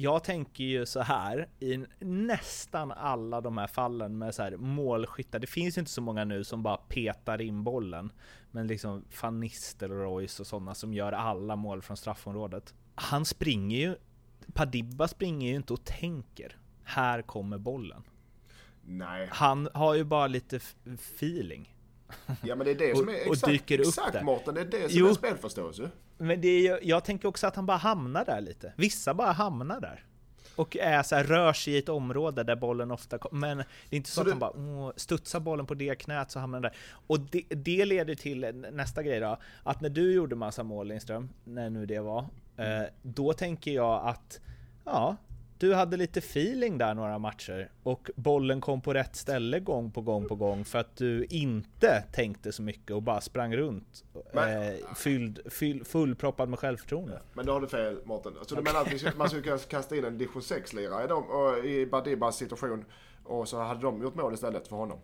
[0.00, 5.38] jag tänker ju så här i nästan alla de här fallen med så här målskyttar.
[5.38, 8.12] Det finns ju inte så många nu som bara petar in bollen.
[8.50, 12.74] Men liksom Van Nistelrooy och sådana som gör alla mål från straffområdet.
[12.94, 13.96] Han springer ju,
[14.52, 16.56] Padibba springer ju inte och tänker.
[16.84, 18.02] Här kommer bollen.
[18.82, 20.60] Nej, Han har ju bara lite
[20.94, 21.74] feeling.
[22.42, 24.22] Ja men det är det som Och- är och exakt, dyker upp exakt där.
[24.22, 25.08] Mårten, det är det som Jo.
[25.08, 25.90] är spelförståelse.
[26.18, 28.72] Men det är jag tänker också att han bara hamnar där lite.
[28.76, 30.04] Vissa bara hamnar där.
[30.56, 33.40] Och är så här, rör sig i ett område där bollen ofta kommer.
[33.54, 34.50] Men det är inte så, Så att du- han bara
[34.86, 36.78] åh, studsar bollen på det knät så hamnar den där.
[37.06, 38.40] Och det, det leder till
[38.72, 39.38] nästa grej då.
[39.62, 42.24] Att när du gjorde massa mål Lindström, när nu det var.
[42.56, 44.40] Eh, då tänker jag att
[44.84, 45.16] ja,
[45.60, 50.00] du hade lite feeling där några matcher och bollen kom på rätt ställe gång på
[50.00, 54.62] gång på gång för att du inte tänkte så mycket och bara sprang runt Men-
[54.62, 57.20] eh, fylld, fyll, fullproppad med självförtroende.
[57.34, 58.32] Men då har du fel Mårten.
[58.46, 61.64] Så du menar att man skulle kunna kasta in en division 6-lirare i, dem- och
[61.64, 62.84] i Badibas situation
[63.24, 64.98] och så hade de gjort mål istället för honom?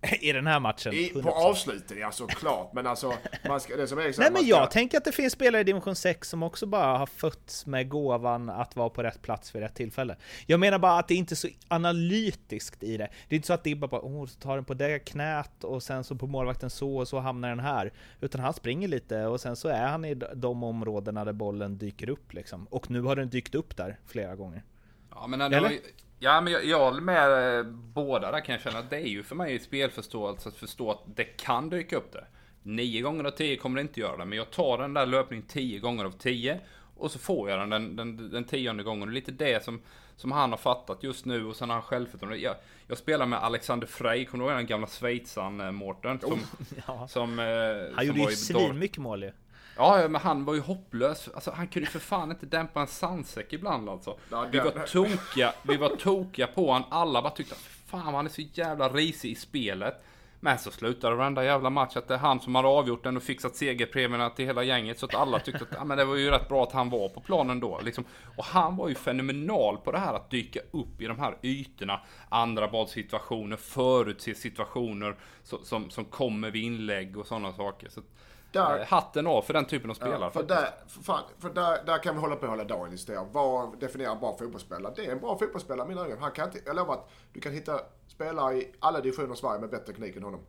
[0.20, 0.92] I den här matchen.
[0.92, 1.28] I, på 100%.
[1.30, 2.72] avslutningen, ja såklart.
[2.72, 3.14] Men alltså,
[3.48, 5.60] man ska, det som är Nej man men ska- jag tänker att det finns spelare
[5.60, 9.54] i division 6 som också bara har fötts med gåvan att vara på rätt plats
[9.54, 10.16] vid rätt tillfälle.
[10.46, 13.08] Jag menar bara att det inte är så analytiskt i det.
[13.28, 15.64] Det är inte så att det är bara åh, så tar den på det knät
[15.64, 17.92] och sen så på målvakten så och så hamnar den här.
[18.20, 22.08] Utan han springer lite och sen så är han i de områdena där bollen dyker
[22.08, 22.66] upp liksom.
[22.70, 24.62] Och nu har den dykt upp där flera gånger.
[25.10, 25.72] Ja men, han, Eller?
[26.18, 29.22] Ja, men jag, jag håller med eh, båda där kan jag känna det är ju
[29.22, 32.24] för mig spelförståelse att förstå att det kan dyka upp det.
[32.62, 35.46] Nio gånger av tio kommer det inte göra det, men jag tar den där löpningen
[35.46, 36.60] tio gånger av tio
[36.96, 39.08] och så får jag den den, den, den tionde gången.
[39.08, 39.80] Är lite det som,
[40.16, 42.36] som han har fattat just nu och sen har han självförtroende.
[42.36, 42.54] Jag,
[42.86, 46.20] jag spelar med Alexander Frey, kommer du ihåg den gamla schweizaren eh, Mårten?
[46.20, 46.40] Som,
[46.86, 47.08] Ja.
[47.08, 47.46] som, eh,
[47.94, 49.32] Han som gjorde ju svinmycket mål ju.
[49.78, 51.28] Ja, men han var ju hopplös.
[51.34, 54.18] Alltså, han kunde för fan inte dämpa en sandsäck ibland alltså.
[54.50, 56.84] Vi var tokiga, vi var tokiga på han.
[56.90, 60.04] Alla bara tyckte att fan han är så jävla risig i spelet.
[60.40, 63.22] Men så slutade varenda jävla match att det är han som har avgjort den och
[63.22, 64.98] fixat segerpremierna till hela gänget.
[64.98, 67.08] Så att alla tyckte att ja, men det var ju rätt bra att han var
[67.08, 67.80] på planen då.
[67.84, 68.04] Liksom.
[68.36, 72.00] Och han var ju fenomenal på det här att dyka upp i de här ytorna.
[72.28, 77.88] Andra bollsituationer, förutse situationer som, som, som kommer vid inlägg och sådana saker.
[77.88, 78.06] Så, att,
[78.52, 80.18] Där- eh, hatten av för den typen av spelare.
[80.20, 80.60] Ja, för faktiskt.
[80.60, 83.24] där, för, fan, för där, där kan vi hålla på hela dagen och diskutera.
[83.32, 84.92] Vad definierar en bra fotbollsspelare?
[84.96, 86.18] Det är en bra fotbollsspelare i mina ögon.
[86.20, 89.60] Han kan inte, jag lovar att du kan hitta spelare i alla divisioner i Sverige
[89.60, 90.40] med bättre teknik än honom.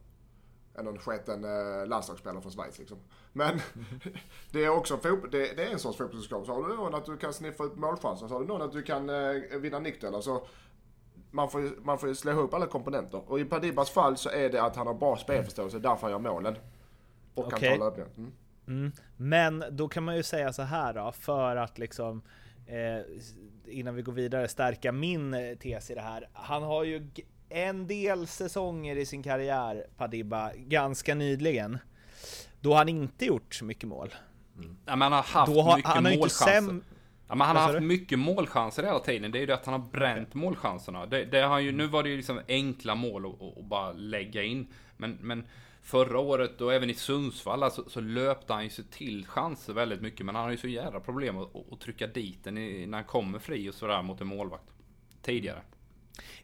[0.77, 2.97] Än någon sketen eh, landslagsspelare från Schweiz liksom.
[3.33, 3.59] Men
[4.51, 6.45] det är också fotboll, det, det är en sorts fotbollskunskap.
[6.45, 8.71] Så har du någon att du kan sniffa ut målchanser, så har du någon att
[8.71, 10.21] du kan eh, vinna nickdueller.
[10.21, 10.47] Så
[11.31, 13.21] man får, man får slå ihop alla komponenter.
[13.27, 16.19] Och i Padibas fall så är det att han har bra spelförståelse, därför han gör
[16.19, 16.55] målen.
[17.39, 17.69] Och Okej.
[17.69, 18.11] kan ta löpningen.
[18.17, 18.31] Mm.
[18.67, 18.91] Mm.
[19.17, 22.21] Men då kan man ju säga så här då, för att liksom
[22.67, 23.05] eh,
[23.67, 26.29] innan vi går vidare stärka min eh, tes i det här.
[26.33, 27.09] Han har ju
[27.49, 31.77] en del säsonger i sin karriär, Padibba, ganska nyligen,
[32.61, 34.13] då han inte gjort så mycket mål.
[34.85, 36.45] Ja, men han har haft Då har, mycket han har målchanser.
[36.45, 36.83] säm...
[37.27, 37.79] Ja, men han har haft du?
[37.79, 39.31] mycket målchanser hela tiden.
[39.31, 41.05] Det är ju det att han har bränt målchanserna.
[41.05, 44.43] Det, det har ju, nu var det ju liksom enkla mål att, att bara lägga
[44.43, 44.67] in.
[44.97, 45.43] Men, men
[45.89, 50.01] förra året och även i Sundsvall alltså, så löpte han ju sig till chanser väldigt
[50.01, 50.25] mycket.
[50.25, 53.05] Men han har ju så jävla problem att, att trycka dit den i, när han
[53.05, 54.63] kommer fri och sådär mot en målvakt.
[55.21, 55.61] Tidigare.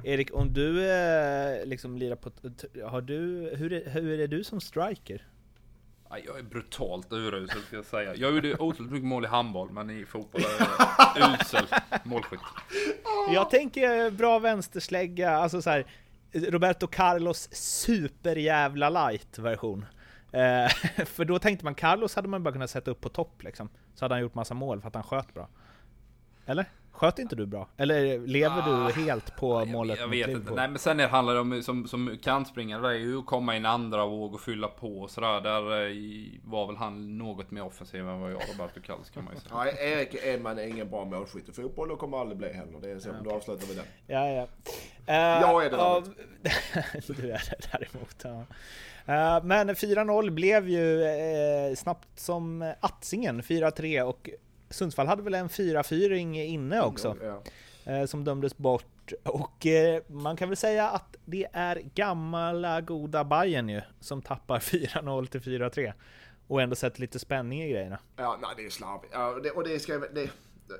[0.04, 2.32] Erik, om du eh, liksom lirar på...
[2.89, 5.28] Har du, hur, är, hur är du som striker?
[6.10, 8.16] Ja, Jag är brutalt urusel ska jag säga.
[8.16, 10.68] Jag gjorde otroligt mycket mål i handboll, men i fotboll är
[11.20, 11.66] jag usel
[12.04, 12.39] målskytt.
[13.34, 15.86] Jag tänker bra vänsterslägga, alltså så här
[16.36, 19.86] Roberto Carlos superjävla light version.
[20.31, 20.69] Eh,
[21.05, 23.69] för då tänkte man Carlos hade man bara kunnat sätta upp på topp liksom.
[23.93, 25.47] Så hade han gjort massa mål för att han sköt bra.
[26.45, 26.65] Eller?
[26.96, 27.68] Sköt inte du bra?
[27.78, 30.54] Eller lever Ah, du helt på Jag, målet jag vet inte.
[30.54, 33.54] Nej men sen är- handlar det om som, som kantspringare, det är ju att komma
[33.54, 35.41] i en andra våg och fylla på och sådär.
[35.41, 35.96] Där eh,
[36.43, 39.52] var väl han något mer offensiv än vad jag Roberto Carlos kan man ju säga.
[39.54, 42.80] Ja, Erik Edman är ingen bra målskytt i fotboll och kommer aldrig bli heller.
[42.82, 43.10] Det är så.
[43.24, 43.86] Då avslutar vi den.
[44.08, 44.48] Ja, ja.
[45.14, 46.04] Eh, Jag är det av-
[47.08, 48.24] Du är det däremot.
[48.24, 48.46] Ja.
[49.14, 54.30] Eh, men 4-0 blev ju eh, snabbt som Atzingen 4-3 och
[54.76, 56.13] Sundsvall hade väl en 4-4
[56.43, 57.41] inne också Ja.
[57.93, 59.13] eh, som dömdes bort.
[59.23, 64.59] Och eh, man kan väl säga att det är gamla goda Bayern ju som tappar
[64.59, 65.93] 4-0 till 4-3
[66.47, 67.99] och ändå sätter lite spänning i grejerna.
[68.15, 69.13] Ja, nej det är slarvigt.
[69.13, 70.30] Ja, det, och det ska, det,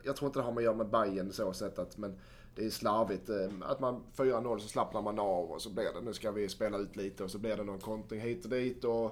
[0.04, 2.20] jag tror inte det har med att göra med Bayern så sätt att, men
[2.56, 3.30] det är slarvigt.
[3.30, 6.50] eh, Att man 4-0 så slappnar man av och så blir det, nu ska vi
[6.50, 9.06] spela ut lite och så blir det någon kontring hit och dit och...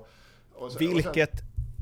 [0.53, 1.13] och så, och sen,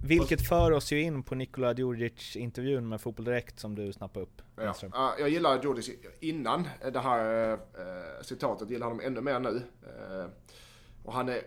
[0.04, 4.26] Vilket, för oss ju in på Nikola Djurdjic intervjun med Fotboll Direkt som du snappade
[4.26, 4.41] upp.
[4.56, 5.16] Ja.
[5.20, 5.89] Jag gillar Jordis
[6.20, 7.58] innan det här eh,
[8.22, 9.62] citatet, gillar honom ännu mer nu.
[9.84, 10.26] Eh,
[11.04, 11.41] och han är,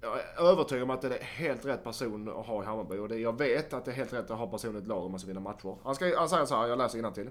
[0.00, 2.98] jag är övertygad om att det är helt rätt person att ha i Hammarby.
[2.98, 5.04] Och det, jag vet att det är helt rätt att ha person i ett lag
[5.04, 5.76] om man ska vinna matcher.
[5.84, 7.30] Han, ska, han säger så här, jag läser till.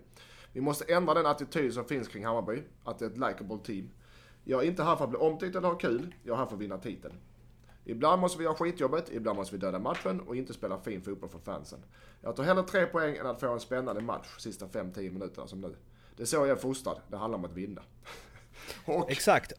[0.54, 3.90] Vi måste ändra den attityd som finns kring Hammarby, att det är ett likable team.
[4.44, 6.56] Jag är inte här för att bli omtyckt eller ha kul, jag är här för
[6.56, 7.14] att vinna titeln.
[7.86, 11.30] Ibland måste vi göra skitjobbet, ibland måste vi döda matchen och inte spela fin fotboll
[11.30, 11.80] för fansen.
[12.22, 15.62] Jag tar hellre tre poäng än att få en spännande match sista 5-10 minuterna som
[15.62, 15.76] nu.
[16.18, 17.82] Det är så jag är fostrad, det handlar om att vinna.
[18.86, 19.54] och, Exakt.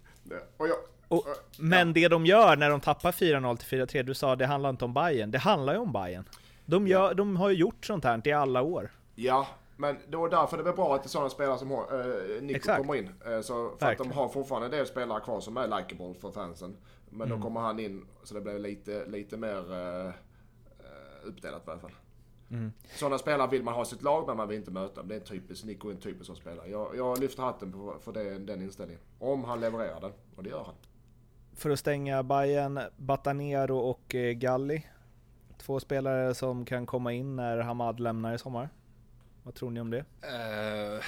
[0.57, 0.77] och jag,
[1.09, 1.27] Och,
[1.59, 4.85] men det de gör när de tappar 4-0 till 4-3, du sa det handlar inte
[4.85, 5.31] om Bayern.
[5.31, 6.29] Det handlar ju om Bayern.
[6.67, 8.91] De, gör, de har ju gjort sånt här i alla år.
[9.15, 9.47] ja,
[9.77, 11.79] men det var därför det var bra att det är sådana spelare som äh,
[12.43, 12.79] Nico Exakt.
[12.81, 13.11] kommer in.
[13.27, 14.11] Eh, så för att Verkligen.
[14.11, 16.77] de har fortfarande en del spelare kvar som är likeable för fansen.
[17.17, 17.39] Men Mm.
[17.39, 20.13] då kommer han in så det blir lite, lite mer uh,
[21.25, 21.93] uppdelat i alla fall.
[22.51, 22.73] Mm.
[22.95, 25.09] Sådana spelare vill man ha i sitt lag men man vill inte möta dem.
[25.09, 26.69] Det är en typisk, Nico är en typisk sån spelare.
[26.71, 29.03] Jag, jag lyfter hatten på, för det, den inställningen.
[29.19, 30.13] Om han levererar den.
[30.37, 30.75] Och det gör han.
[31.55, 34.87] För att stänga Bayern, Batanero och eh, Galli.
[35.59, 38.69] Två spelare som kan komma in när Hamad lämnar i sommar.
[39.43, 39.99] Vad tror ni om det?
[40.23, 41.05] Eh,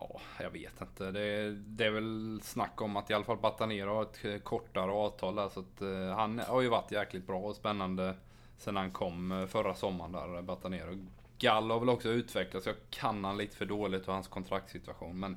[0.00, 1.10] ja, jag vet inte.
[1.10, 5.34] Det, det är väl snack om att i alla fall Batanero har ett kortare avtal
[5.34, 5.48] där.
[5.48, 8.14] Så att, eh, han har ju varit jäkligt bra och spännande
[8.56, 11.06] sen han kom eh, förra sommaren där, eh, Batanero.
[11.38, 12.66] Gall har väl också utvecklats.
[12.66, 15.20] Jag kan han lite för dåligt och hans kontraktssituation.
[15.20, 15.36] Men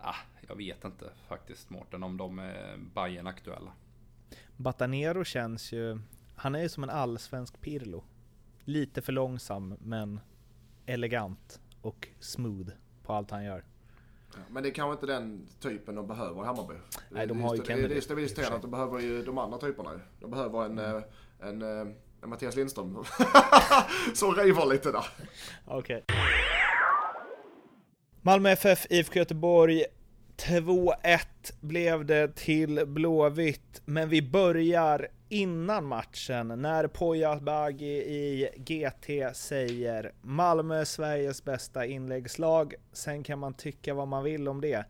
[0.00, 0.14] ah,
[0.48, 3.72] jag vet inte faktiskt Mårten om de är Bayern aktuella.
[4.56, 6.00] Batanero känns ju...
[6.36, 8.04] Han är ju som en allsvensk Pirlo.
[8.64, 10.20] Lite för långsam, men
[10.86, 12.70] elegant och smooth
[13.02, 13.64] på allt han gör.
[14.50, 16.74] Men det är kanske inte den typen de behöver i Hammarby.
[17.10, 18.00] Nej, de har ju Kennedy, det, är
[18.46, 18.54] sig.
[18.56, 19.90] att de behöver ju de andra typerna.
[20.20, 20.96] De behöver en, Mm.
[20.96, 21.02] eh,
[21.48, 23.04] en, eh, en Mattias Lindström.
[24.14, 25.04] Som river lite där.
[25.66, 26.04] Okej.
[28.22, 29.84] Malmö FF, IFK Göteborg.
[30.40, 30.94] 2-1
[31.60, 40.12] blev det till Blåvitt, men vi börjar innan matchen när Poya Bagi i GT säger
[40.22, 42.74] Malmö är Sveriges bästa inläggslag.
[42.92, 44.84] Sen kan man tycka vad man vill om det.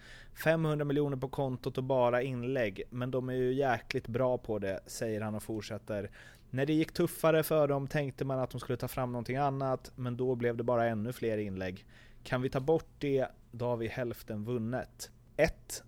[0.44, 4.80] 500 miljoner på kontot och bara inlägg, men de är ju jäkligt bra på det,
[4.86, 6.10] säger han och fortsätter.
[6.50, 9.92] När det gick tuffare för dem tänkte man att de skulle ta fram någonting annat,
[9.96, 11.84] men då blev det bara ännu fler inlägg.
[12.24, 15.10] Kan vi ta bort det, då har vi hälften vunnet.
[15.40, 15.84] 1.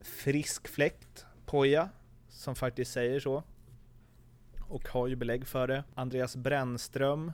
[0.00, 1.88] Frisk fläkt, Poja,
[2.28, 3.42] som faktiskt säger så.
[4.60, 5.84] Och har ju belägg för det.
[5.94, 7.32] Andreas Brännström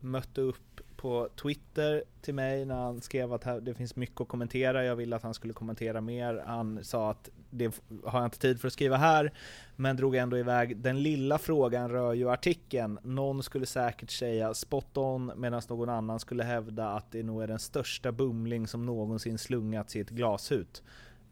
[0.00, 4.84] mötte upp på Twitter till mig när han skrev att det finns mycket att kommentera.
[4.84, 6.42] Jag ville att han skulle kommentera mer.
[6.46, 9.32] Han sa att det har jag inte tid för att skriva här,
[9.76, 10.76] men drog ändå iväg.
[10.76, 12.98] Den lilla frågan rör ju artikeln.
[13.02, 17.46] Någon skulle säkert säga spot on, medan någon annan skulle hävda att det nog är
[17.46, 20.82] den största bumling som någonsin slungats i ett glashus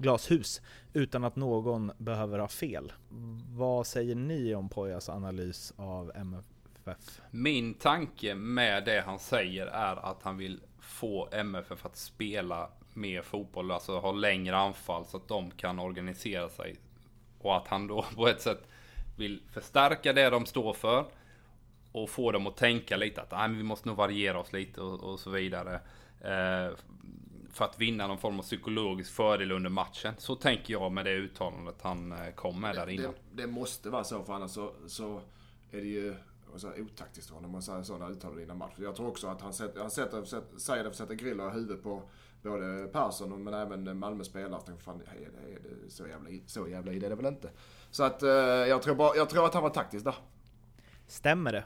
[0.00, 0.60] glashus
[0.92, 2.92] utan att någon behöver ha fel.
[3.56, 7.20] Vad säger ni om Pojas analys av MFF?
[7.30, 13.22] Min tanke med det han säger är att han vill få MFF att spela mer
[13.22, 16.76] fotboll, alltså ha längre anfall så att de kan organisera sig.
[17.38, 18.68] Och att han då på ett sätt
[19.16, 21.04] vill förstärka det de står för
[21.92, 25.00] och få dem att tänka lite att Nej, vi måste nog variera oss lite och,
[25.00, 25.74] och så vidare.
[26.20, 26.76] Eh,
[27.52, 30.14] för att vinna någon form av psykologisk fördel under matchen.
[30.18, 33.12] Så tänker jag med det uttalandet han eh, kom med där innan.
[33.12, 35.20] Det, det, måste vara så, för annars så, så
[35.70, 36.14] är det ju
[36.56, 38.72] så otaktiskt när man säger sådana uttalanden innan match.
[38.76, 41.48] Jag tror också att han, sätter, han sätter, sätter, säger det för att sätta griller
[41.48, 42.02] i huvudet på
[42.42, 44.60] både Persson men även Malmö spelare.
[44.60, 47.50] Tänkte, fan, är det, är det så, jävla, så jävla är det väl inte.
[47.90, 50.14] Så att eh, jag, tror bara, jag tror att han var taktisk där.
[51.06, 51.64] Stämmer det?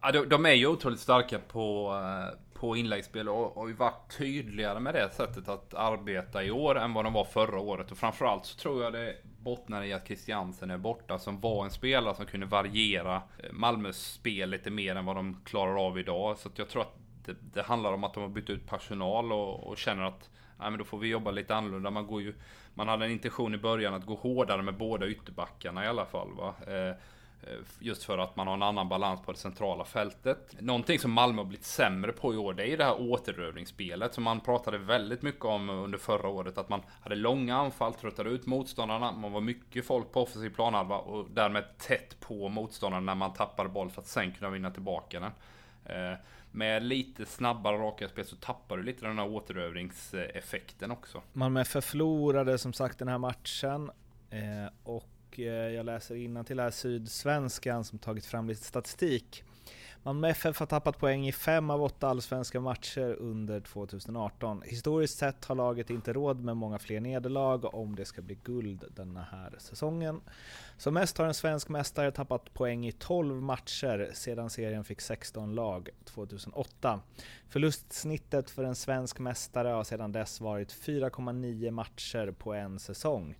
[0.00, 4.16] Ja, de, de är ju otroligt starka på, eh, på inläggsspel och har ju varit
[4.18, 7.90] tydligare med det sättet att arbeta i år än vad de var förra året.
[7.90, 11.70] Och framförallt så tror jag det bottnar i att Christiansen är borta som var en
[11.70, 16.38] spelare som kunde variera eh, Malmös spel lite mer än vad de klarar av idag.
[16.38, 16.96] Så att jag tror att
[17.26, 20.70] det, det handlar om att de har bytt ut personal och, och känner att nej,
[20.70, 21.90] men då får vi jobba lite annorlunda.
[21.90, 22.34] Man, går ju,
[22.74, 26.28] man hade en intention i början att gå hårdare med båda ytterbackarna i alla fall.
[26.36, 26.54] Va?
[26.66, 26.88] Eh,
[27.50, 30.56] eh, just för att man har en annan balans på det centrala fältet.
[30.60, 34.14] Någonting som Malmö har blivit sämre på i år, det är ju det här återrövningsspelet
[34.14, 36.58] som man pratade väldigt mycket om under förra året.
[36.58, 40.98] Att man hade långa anfall, tröttade ut motståndarna, man var mycket folk på offensiv planhalva
[40.98, 45.20] och därmed tätt på motståndarna när man tappade boll för att sen kunna vinna tillbaka
[45.20, 45.32] den.
[45.84, 46.18] Eh,
[46.56, 51.22] med lite snabbare raka spel så tappar du lite den här återövringseffekten också.
[51.32, 53.90] Malmö förlorade som sagt den här matchen
[54.30, 59.44] eh, och Eh, jag läser till här Sydsvenskan som tagit fram lite statistik.
[60.06, 64.62] Malmö FF har tappat poäng i fem av åtta allsvenska matcher under 2018.
[64.66, 68.84] Historiskt sett har laget inte råd med många fler nederlag om det ska bli guld
[68.96, 70.20] denna här säsongen.
[70.76, 75.54] Som mest har en svensk mästare tappat poäng i 12 matcher sedan serien fick 16
[75.54, 77.00] lag 2008.
[77.48, 83.36] Förlustsnittet för en svensk mästare har sedan dess varit 4,9 matcher på en säsong.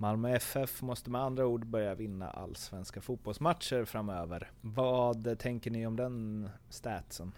[0.00, 4.50] Malmö FF måste med andra ord börja vinna allsvenska fotbollsmatcher framöver.
[4.60, 7.32] Vad tänker ni om den statsen?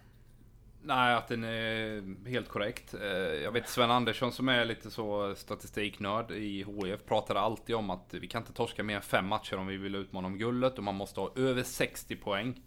[0.82, 2.94] Nej, att den är helt korrekt.
[2.94, 7.90] Eh, jag vet Sven Andersson som är lite så statistiknörd i HIF pratade alltid om
[7.90, 10.78] att vi kan inte torska mer än fem matcher om vi vill utmana om guldet
[10.78, 12.62] och man måste ha över 60 poäng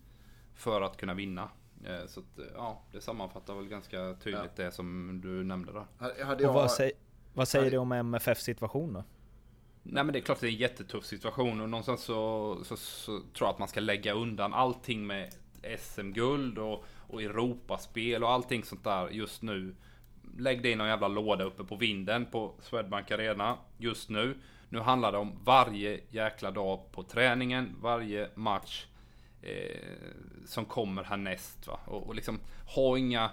[0.56, 1.50] för att kunna vinna.
[1.86, 4.64] Eh, så att, ja, det sammanfattar väl ganska tydligt ja.
[4.64, 5.86] det som du nämnde där.
[6.26, 6.50] Hade jag...
[6.50, 6.94] Och vad, säger,
[7.34, 7.76] vad säger hade...
[7.76, 9.04] du om MFF situation då?
[9.84, 13.12] Nej men det är klart det är en jättetuff situation och någonstans så, så, så
[13.20, 15.34] tror jag att man ska lägga undan allting med
[15.80, 19.76] SM-guld och, och Europaspel och allting sånt där just nu.
[20.38, 24.38] Lägg det i någon jävla låda uppe på vinden på Swedbank Arena just nu.
[24.70, 28.86] Nu handlar det om varje jäkla dag på träningen, varje match
[29.42, 29.80] eh,
[30.46, 31.68] som kommer härnäst.
[31.68, 31.80] Va?
[31.86, 32.40] Och, och liksom
[32.76, 33.30] ha inga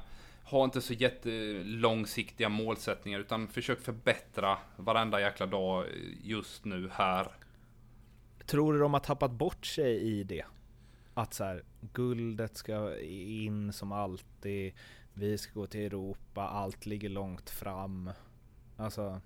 [0.51, 5.86] ha inte så jättelångsiktiga målsättningar utan försök förbättra varenda jäkla dag
[6.22, 7.28] just nu här.
[8.46, 10.44] Tror du de har tappat bort sig i det?
[11.14, 14.72] Att så här, guldet ska in som alltid,
[15.14, 18.11] vi ska gå till Europa, allt ligger långt fram.
[18.76, 19.20] Alltså...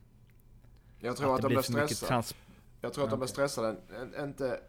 [1.00, 2.24] Jag tror att, att de blir stressade.
[2.80, 3.76] Jag tror att de blir stressade,
[4.20, 4.60] inte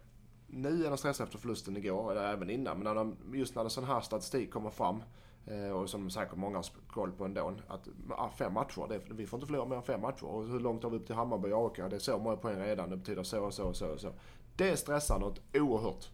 [0.47, 3.70] nu är de stressade efter förlusten igår, eller även innan, men när de, just när
[3.70, 5.03] sån här statistik kommer fram
[5.48, 7.54] Eh, och som säkert många har koll på ändå.
[7.68, 10.26] Att ah, fem matcher, det, vi får inte förlora mer än fem matcher.
[10.26, 11.89] Och hur långt har vi upp till Hammarby och AIK?
[11.89, 12.89] Det är så många poäng redan.
[12.89, 14.10] Det betyder så och så och så och så.
[14.56, 16.10] Det stressar något oerhört.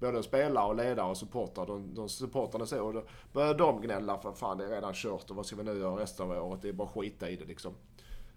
[0.00, 1.66] Både spelare och ledare och supportrar.
[1.66, 2.84] De, de supportrarna så.
[2.84, 5.62] Och då börjar de gnälla för fan det är redan kört och vad ska vi
[5.62, 6.62] nu göra resten av året?
[6.62, 7.74] Det är bara skita i det liksom.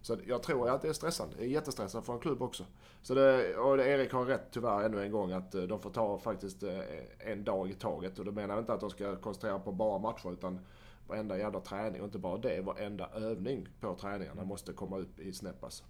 [0.01, 1.35] Så jag tror att det är stressande.
[1.37, 2.65] Det är jättestressande för en klubb också.
[3.01, 6.17] Så det, och Erik har rätt tyvärr ännu en gång att eh, de får ta
[6.17, 6.79] faktiskt eh,
[7.19, 8.19] en dag i taget.
[8.19, 10.59] Och då menar jag inte att de ska koncentrera på bara matcher utan
[11.07, 12.61] varenda jävla träning och inte bara det.
[12.61, 15.83] Varenda övning på träningarna måste komma upp i snäpp alltså.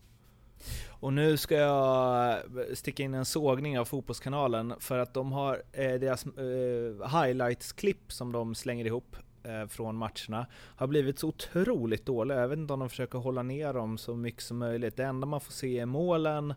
[0.89, 5.63] Och nu ska jag eh, sticka in en sågning av Fotbollskanalen för att de har
[5.71, 9.15] eh, deras eh, highlights-klipp som de slänger ihop
[9.49, 12.39] eh, från matcherna har blivit så otroligt dåliga.
[12.39, 14.97] Jag vet inte om de försöker hålla ner dem så mycket som möjligt.
[14.97, 16.53] Det enda man får se är målen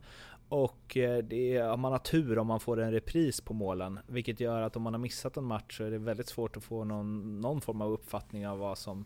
[0.53, 4.41] Och eh, det är, man har tur om man får en repris på målen, vilket
[4.41, 6.85] gör att om man har missat en match så är det väldigt svårt att få
[6.85, 9.05] någon, någon form av uppfattning av vad som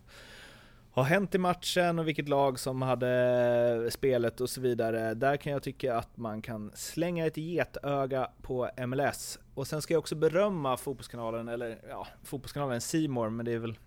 [0.91, 5.13] har hänt i matchen och vilket lag som hade spelet och så vidare.
[5.13, 9.39] Där kan jag tycka att man kan slänga ett getöga på MLS.
[9.57, 13.77] Och sen ska jag också berömma Fotbollskanalen, eller ja, Fotbollskanalen Simor, men det är väl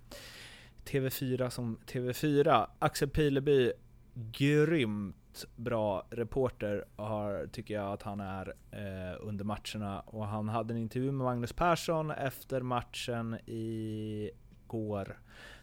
[0.84, 2.66] TV4 som TV4.
[2.78, 3.72] Axel Pileby,
[4.14, 10.00] grymt bra reporter har, tycker jag att han är eh, under matcherna.
[10.00, 15.18] Och han hade en intervju med Magnus Persson efter matchen igår.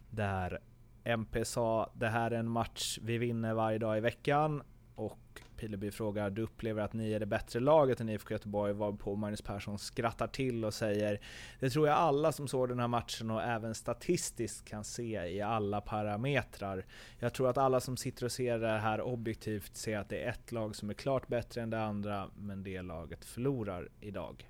[0.10, 0.60] Där
[1.04, 4.64] MP sa det här är en match vi vinner varje dag i veckan.
[4.96, 8.74] Och Pileby frågar, du upplever att ni är det bättre laget än IFK Göteborg?
[8.74, 11.20] Varpå Magnus Persson skrattar till och säger,
[11.60, 15.42] det tror jag alla som såg den här matchen och även statistiskt kan se i
[15.42, 16.86] alla parametrar.
[17.20, 20.30] Jag tror att alla som sitter och ser det här objektivt ser att det är
[20.30, 24.50] ett lag som är klart bättre än det andra, men det laget förlorar idag.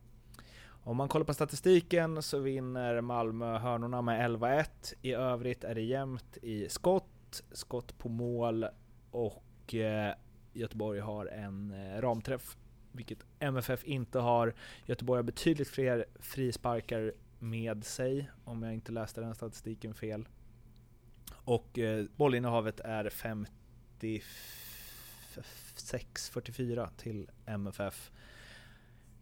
[0.88, 4.66] Om man kollar på statistiken så vinner Malmö hörnorna med 11-1.
[5.02, 8.66] I övrigt är det jämnt i skott, skott på mål
[9.12, 10.14] och eh,
[10.58, 12.58] Göteborg har en eh, ramträff,
[12.92, 14.54] vilket MFF inte har.
[14.86, 20.28] Göteborg har betydligt fler frisparkar med sig, om jag inte läste den statistiken fel.
[21.32, 23.10] Och eh, bollinnehavet är
[24.00, 28.12] 56-44 till MFF.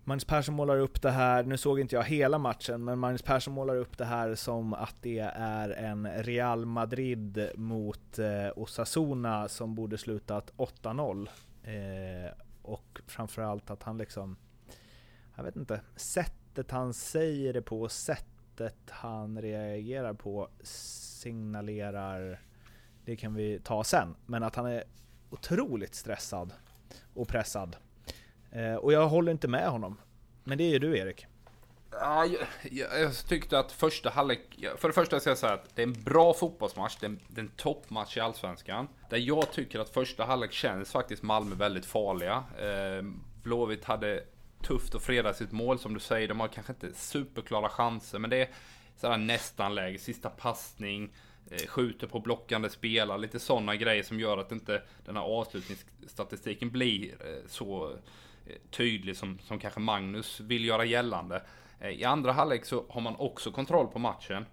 [0.07, 3.53] Magnus Persson målar upp det här, nu såg inte jag hela matchen, men Magnus Persson
[3.53, 9.75] målar upp det här som att det är en Real Madrid mot eh, Osasuna som
[9.75, 11.29] borde slutat 8-0.
[11.63, 12.31] Eh,
[12.61, 14.37] och framförallt att han liksom,
[15.35, 22.41] jag vet inte, sättet han säger det på, sättet han reagerar på signalerar,
[23.05, 24.83] det kan vi ta sen, men att han är
[25.29, 26.53] otroligt stressad
[27.13, 27.75] och pressad.
[28.55, 29.97] Eh, och jag håller inte med honom.
[30.43, 31.25] Men det är ju du Erik.
[31.91, 34.41] Ja, jag, jag, jag, tyckte att första halvlek...
[34.77, 36.97] För det första ska jag säga att det är en bra fotbollsmatch.
[36.99, 38.87] Det är en, det är en toppmatch i Allsvenskan.
[39.09, 42.43] Där jag tycker att första halvlek känns faktiskt Malmö väldigt farliga.
[42.59, 43.03] Eh,
[43.43, 44.23] Blåvitt hade
[44.61, 46.27] tufft att freda sitt mål som du säger.
[46.27, 48.49] De har kanske inte superklara chanser, men det är
[48.97, 49.99] sådär nästan läge.
[49.99, 51.13] Sista passning,
[51.51, 56.69] eh, skjuter på blockande spelare, lite sådana grejer som gör att inte den här avslutningsstatistiken
[56.71, 57.97] blir eh, så
[58.71, 61.41] tydlig som, som kanske Magnus vill göra gällande.
[61.79, 64.45] Eh, I andra halvlek så har man också kontroll på matchen.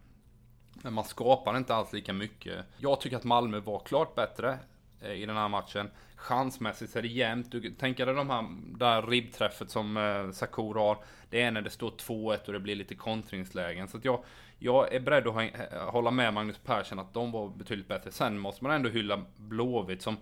[0.82, 2.64] Men man skapar inte alls lika mycket.
[2.78, 4.58] Jag tycker att Malmö var klart bättre
[5.00, 5.90] eh, i den här matchen.
[6.16, 7.52] Chansmässigt är det jämnt.
[7.52, 8.46] Du tänker dig de här,
[8.78, 10.98] där ribbträffet som eh, Sakur har.
[11.30, 13.88] Det är när det står 2-1 och det blir lite kontringslägen.
[13.88, 14.24] Så att jag,
[14.58, 18.10] jag är beredd att eh, hålla med Magnus Persson att de var betydligt bättre.
[18.10, 20.16] Sen måste man ändå hylla Blåvitt som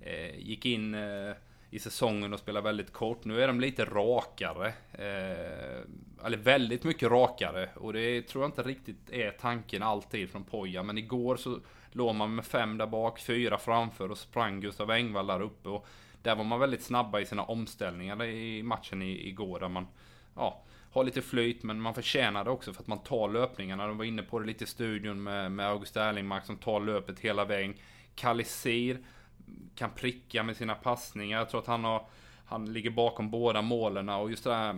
[0.00, 1.32] eh, gick in eh,
[1.70, 3.24] i säsongen och spelar väldigt kort.
[3.24, 4.66] Nu är de lite rakare.
[4.92, 7.68] Eh, eller väldigt mycket rakare.
[7.74, 10.82] Och det tror jag inte riktigt är tanken alltid från Poja.
[10.82, 11.60] Men igår så
[11.92, 15.68] låg man med fem där bak, fyra framför och sprang Gustav Engvall där uppe.
[15.68, 15.86] Och
[16.22, 19.60] där var man väldigt snabba i sina omställningar i matchen igår.
[19.60, 19.86] Där man
[20.36, 20.62] ja,
[20.92, 23.86] har lite flyt, men man förtjänar det också för att man tar löpningarna.
[23.86, 27.20] De var inne på det lite i studion med, med August Erlingmark som tar löpet
[27.20, 27.74] hela vägen.
[28.14, 28.98] Kalisir
[29.74, 31.38] kan pricka med sina passningar.
[31.38, 32.06] Jag tror att han har
[32.50, 34.76] han ligger bakom båda målen och just det där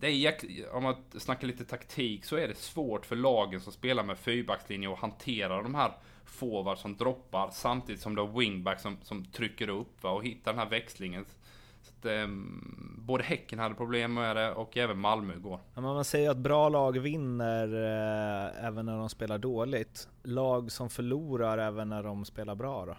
[0.00, 0.34] det är,
[0.72, 4.92] om man snackar lite taktik så är det svårt för lagen som spelar med fyrbackslinje
[4.92, 5.92] att hantera de här
[6.24, 10.52] forwards som droppar samtidigt som du har wingback som, som trycker upp va, och hittar
[10.52, 11.24] den här växlingen.
[11.82, 12.26] Så att, eh,
[12.98, 15.60] både Häcken hade problem med det och även Malmö igår.
[15.74, 20.08] Ja, man säger att bra lag vinner eh, även när de spelar dåligt.
[20.22, 22.96] Lag som förlorar även när de spelar bra då?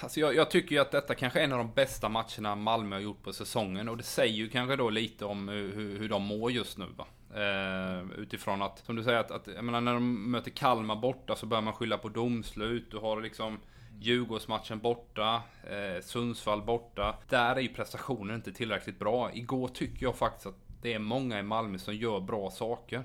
[0.00, 2.96] Alltså jag, jag, tycker ju att detta kanske är en av de bästa matcherna Malmö
[2.96, 6.22] har gjort på säsongen och det säger ju kanske då lite om hur, hur de
[6.22, 7.06] mår just nu va.
[7.34, 11.36] Eh, utifrån att, som du säger, att, att jag menar, när de möter Kalmar borta
[11.36, 12.90] så börjar man skylla på domslut.
[12.90, 13.58] Du har liksom
[14.00, 17.18] Djurgårdsmatchen borta, eh, Sundsvall borta.
[17.28, 19.30] Där är ju prestationen inte tillräckligt bra.
[19.32, 23.02] Igår tycker jag faktiskt att det är många i Malmö som gör bra saker.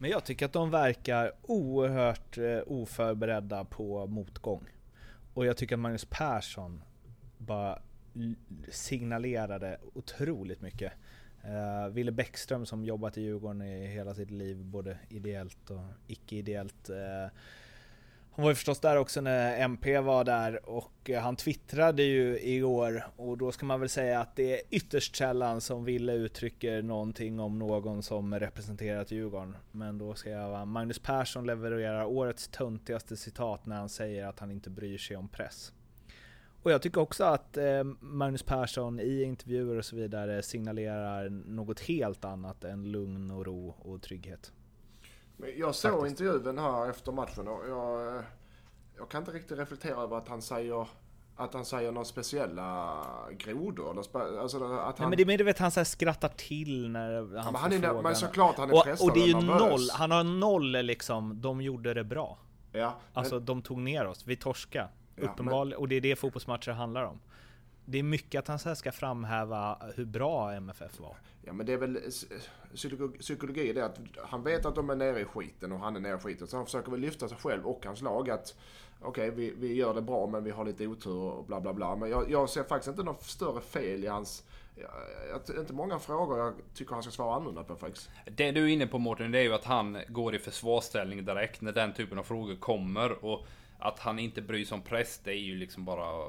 [0.00, 4.68] Men jag tycker att de verkar oerhört eh, oförberedda på motgång.
[5.36, 6.82] Och jag tycker att Magnus Persson
[7.38, 7.78] bara
[8.68, 10.92] signalerade otroligt mycket.
[11.44, 15.84] Eh, uh, Ville Bäckström som jobbat i Djurgården i hela sitt liv, både ideellt och
[16.06, 16.90] icke-ideellt.
[16.90, 17.30] Uh,
[18.36, 22.40] hon var ju förstås där också när MP var där och eh, han twittrade ju
[22.40, 26.82] igår och då ska man väl säga att det är ytterst sällan som Ville uttrycker
[26.82, 29.56] någonting om någon som representerat Djurgården.
[29.72, 34.40] Men då ska jag vara Magnus Persson levererar årets töntigaste citat när han säger att
[34.40, 35.72] han inte bryr sig om press.
[36.62, 41.80] Och jag tycker också att eh, Magnus Persson i intervjuer och så vidare signalerar något
[41.80, 44.52] helt annat än lugn och ro och trygghet.
[45.36, 46.20] Men Jag såg Faktiskt.
[46.20, 48.22] intervjun här efter matchen och jag,
[48.98, 50.88] jag kan inte riktigt reflektera över att han säger
[51.38, 53.04] att han säger några speciella
[53.38, 53.90] grodor.
[53.90, 55.84] Eller spe, alltså att Nej, han, men det är mer du vet han så här
[55.84, 58.02] skrattar till när han men får han är, frågan.
[58.02, 59.60] men såklart han är och, pressad och det är ju nervös.
[59.70, 62.38] noll, han har noll liksom, de gjorde det bra.
[62.72, 64.88] Ja, Alltså de tog ner oss, vi torska.
[65.16, 67.20] Ja, Uppenbarligen, och det är det fotbollsmatcher handlar om.
[67.88, 71.16] Det är mycket att han så här ska framhäva hur bra MFF var.
[71.44, 72.00] Ja men det är väl
[73.20, 76.16] psykologi, det att han vet att de är nere i skiten och han är nere
[76.16, 76.46] i skiten.
[76.46, 78.54] Så han försöker väl lyfta sig själv och hans lag att
[79.00, 81.96] okej vi, vi gör det bra men vi har lite otur och bla bla bla.
[81.96, 84.44] Men jag, jag ser faktiskt inte något större fel i hans...
[84.74, 84.90] Jag,
[85.48, 88.10] jag, inte många frågor jag tycker han ska svara annorlunda på faktiskt.
[88.36, 91.60] Det du är inne på Mårten, det är ju att han går i försvarsställning direkt
[91.60, 93.24] när den typen av frågor kommer.
[93.24, 93.46] Och
[93.78, 96.28] att han inte bryr sig om press, det är ju liksom bara...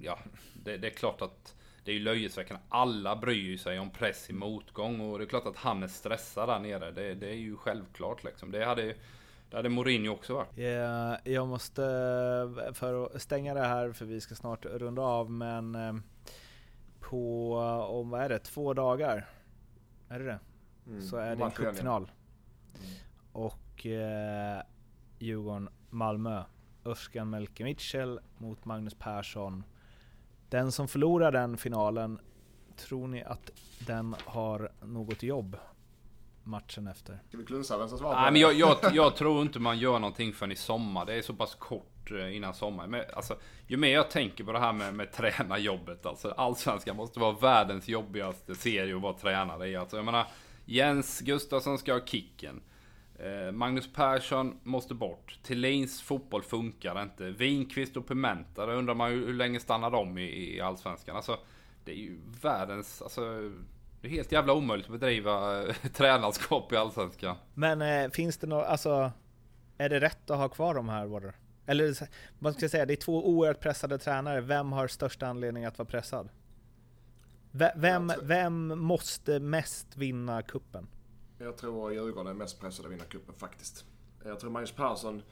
[0.00, 0.18] Ja,
[0.54, 2.62] det, det är klart att det är ju löjesväckande.
[2.68, 6.48] Alla bryr sig om press i motgång och det är klart att han är stressad
[6.48, 6.90] där nere.
[6.90, 8.50] Det, det är ju självklart liksom.
[8.50, 8.94] Det hade,
[9.50, 10.58] det hade Mourinho också varit.
[10.58, 11.82] Eh, Jag måste,
[12.74, 15.94] för att stänga det här, för vi ska snart runda av, men eh,
[17.00, 17.54] på,
[17.90, 19.28] om vad är det, två dagar?
[20.08, 20.40] Är det det?
[20.86, 21.02] Mm.
[21.02, 22.10] Så är det en cupfinal.
[23.32, 24.62] Och eh,
[25.18, 26.44] Djurgården-Malmö.
[26.84, 29.64] Özcan Melke Mitchell mot Magnus Persson.
[30.48, 32.18] Den som förlorar den finalen,
[32.76, 33.50] tror ni att
[33.86, 35.56] den har något jobb
[36.44, 37.18] matchen efter?
[37.28, 39.98] Ska vi klunsa vem som svarar Nej men jag, jag, jag tror inte man gör
[39.98, 41.06] någonting förrän i sommar.
[41.06, 42.86] Det är så pass kort eh, innan sommar.
[42.86, 46.06] Men alltså, ju mer jag tänker på det här med, med tränarjobbet.
[46.06, 49.76] Alltså, Allsvenskan måste vara världens jobbigaste serie att vara tränare i.
[49.76, 50.26] Alltså, jag menar,
[50.64, 52.62] Jens Gustafsson ska ha kicken.
[53.24, 55.38] Eh, Magnus Persson måste bort.
[55.42, 57.30] Thelins fotboll funkar inte.
[57.30, 61.16] Winqvist och Pimenta, då undrar man ju hur länge stannar de i, i Allsvenskan?
[61.16, 61.38] Alltså,
[61.84, 63.02] det är ju världens...
[63.02, 63.50] Alltså,
[64.00, 67.36] det är helt jävla omöjligt att bedriva eh, tränarskap i Allsvenskan.
[67.54, 69.12] Men eh, finns det något, alltså,
[69.78, 71.34] är det rätt att ha kvar de här Warder?
[71.66, 71.94] Eller
[72.38, 75.78] vad ska jag säga, det är två oerhört pressade tränare, vem har största anledning att
[75.78, 76.28] vara pressad?
[77.50, 80.86] Ve- Vem, tror- vem måste mest vinna kuppen?
[81.42, 83.84] Jag tror Djurgården är mest pressade att vinna cupen faktiskt.
[84.24, 85.22] Jag tror Magnus Persson,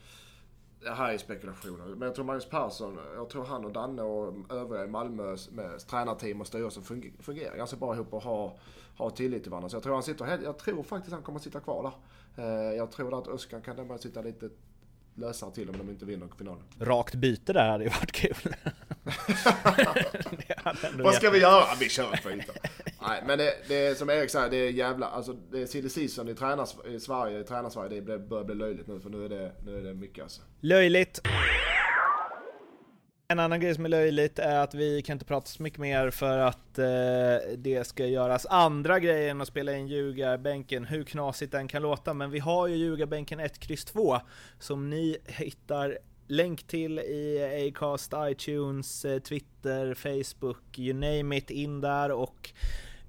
[0.81, 4.51] det här är spekulationer, men jag tror Magnus Persson, jag tror han och Danne och
[4.51, 8.59] övriga i Malmös med tränarteam och styrelsen fungerar, fungerar ganska bra ihop och har,
[8.97, 9.69] har tillit till varandra.
[9.69, 11.93] Så jag tror han sitter, jag tror faktiskt han kommer att sitta kvar
[12.35, 12.43] där.
[12.43, 14.49] Eh, Jag tror att Öskan kan därmed sitta lite
[15.15, 16.63] lösare till om de inte vinner finalen.
[16.79, 18.35] Rakt byte där hade ju varit kul.
[21.03, 21.63] Vad ska vi göra?
[21.79, 22.53] Vi kör ett byte.
[23.01, 25.89] Nej, men det, det är som Erik säger, det är jävla, alltså det är silly
[25.89, 29.29] season i, tränars, i Sverige, i tränarsverige, det börjar bli löjligt nu för nu är
[29.29, 30.41] det, nu är det mycket alltså.
[30.59, 31.21] Löjligt.
[33.27, 36.09] En annan grej som är löjligt är att vi kan inte prata så mycket mer
[36.09, 36.85] för att eh,
[37.57, 42.13] det ska göras andra grejer än att spela in ljugarbänken, hur knasigt den kan låta.
[42.13, 44.19] Men vi har ju ljugarbänken 1, X 2
[44.59, 45.97] som ni hittar
[46.27, 52.49] länk till i Acast, iTunes, eh, Twitter, Facebook, you name it, in där och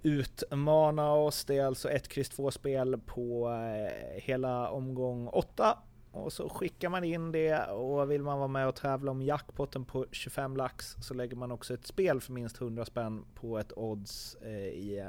[0.03, 1.44] utmana oss.
[1.44, 5.78] Det är alltså ett X 2 spel på eh, hela omgång 8
[6.12, 9.84] och så skickar man in det och vill man vara med och tävla om jackpotten
[9.84, 13.72] på 25 lax så lägger man också ett spel för minst 100 spänn på ett
[13.76, 15.09] odds eh, i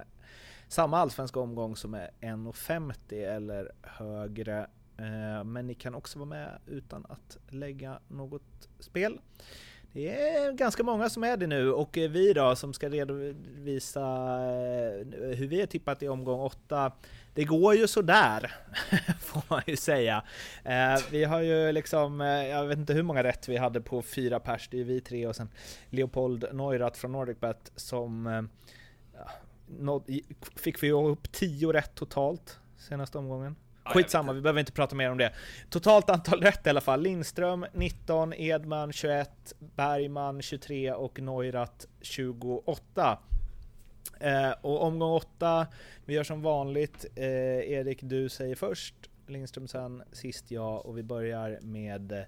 [0.67, 4.59] samma allsvenska omgång som är 1,50 eller högre.
[4.97, 9.19] Eh, men ni kan också vara med utan att lägga något spel.
[9.93, 14.01] Det är ganska många som är det nu och eh, vi då som ska redovisa
[14.01, 16.91] eh, hur vi har tippat i omgång 8
[17.33, 18.55] det går ju sådär,
[19.19, 20.23] får man ju säga.
[20.63, 24.39] Eh, vi har ju liksom, jag vet inte hur många rätt vi hade på fyra
[24.39, 25.49] pers, det är ju vi tre och sen
[25.89, 28.49] Leopold Neurath från NordicBet som
[29.79, 30.03] ja,
[30.55, 33.55] fick vi ihop tio rätt totalt senaste omgången.
[33.85, 35.33] Skitsamma, vi behöver inte prata mer om det.
[35.69, 37.01] Totalt antal rätt i alla fall.
[37.01, 43.19] Lindström 19, Edman 21, Bergman 23 och Neurath 28.
[44.19, 45.67] Eh, och omgång 8,
[46.05, 47.05] vi gör som vanligt.
[47.15, 47.25] Eh,
[47.71, 48.95] Erik, du säger först,
[49.27, 52.23] Lindström sen, sist jag och vi börjar med eh,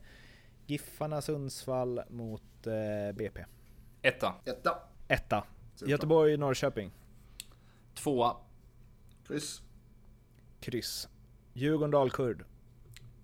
[0.65, 3.45] Giffarna Sundsvall mot eh, BP.
[4.01, 4.33] Etta.
[4.45, 4.79] Etta.
[5.07, 5.43] Etta.
[5.75, 5.89] Såklart.
[5.89, 6.91] Göteborg, Norrköping.
[7.95, 8.35] Tvåa.
[9.27, 9.61] Kryss.
[10.59, 11.09] Kryss.
[11.53, 12.45] Djurgården, Dalkurd.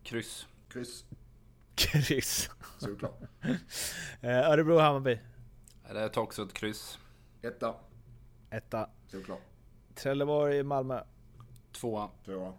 [0.03, 0.47] Kryss.
[0.69, 1.05] Kryss.
[1.75, 2.49] Kryss.
[2.77, 3.19] Såklart.
[4.21, 5.19] Eh, Örebro, Hammarby.
[5.89, 6.99] Det tar också ett kryss.
[7.41, 7.75] Etta.
[8.49, 8.89] Etta.
[9.07, 9.39] Såklart.
[9.95, 11.03] Trelleborg, Malmö.
[11.71, 12.09] Tvåa.
[12.25, 12.53] Tvåa.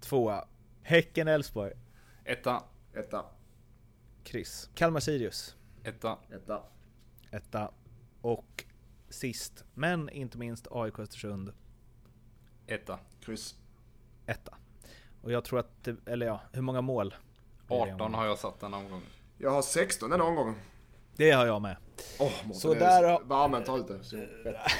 [0.00, 0.48] Tvåa.
[0.82, 1.72] Häcken, Elfsborg.
[2.24, 2.62] Etta.
[2.94, 3.24] Etta.
[4.24, 4.70] Kryss.
[4.74, 5.56] Kalmar, Sirius.
[5.84, 6.18] Etta.
[6.30, 6.62] Etta.
[7.30, 7.70] etta.
[8.20, 8.64] Och
[9.08, 11.52] sist, men inte minst, AIK Östersund
[12.66, 12.98] Etta.
[13.20, 13.56] Kryss.
[14.26, 14.56] etta.
[15.22, 17.14] Och jag tror att, eller ja, hur många mål?
[17.66, 18.14] blir det i 18 omgången?
[18.14, 19.06] har jag satt den omgången.
[19.38, 20.54] Jag har 16 den omgången.
[21.16, 21.76] Det har jag med.
[22.18, 23.20] Åh, Mårten, Så där är har-
[23.80, 24.04] ut det.
[24.04, 24.16] Så,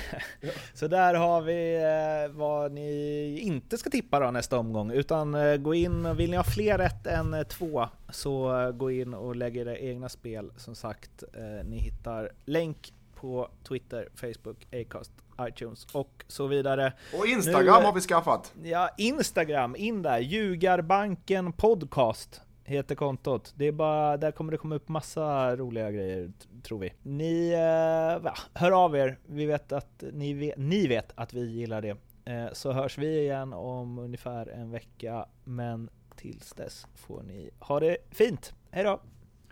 [0.74, 5.57] Så där har vi eh, vad ni inte ska tippa då nästa omgång, utan eh,
[5.57, 9.57] gå in, vill ni ha fler rätt än eh, två så gå in och lägg
[9.57, 10.53] era egna spel.
[10.57, 11.22] Som sagt,
[11.64, 15.12] ni hittar länk på Twitter, Facebook, Acast,
[15.49, 16.93] iTunes och så vidare.
[17.18, 18.53] Och Instagram nu, har vi skaffat.
[18.62, 20.18] Ja, Instagram, in där.
[20.18, 23.53] Ljugarbanken Podcast heter kontot.
[23.57, 26.32] Det är bara, där kommer det komma upp massa roliga grejer,
[26.62, 26.93] tror vi.
[27.03, 29.18] Ni, eh, va, hör av er.
[29.26, 31.97] Vi vet att ni vet, ni vet att vi gillar det.
[32.24, 37.80] Eh, så hörs vi igen om ungefär en vecka, men tills dess får ni ha
[37.80, 38.55] det fint.
[38.70, 39.01] Hejdå!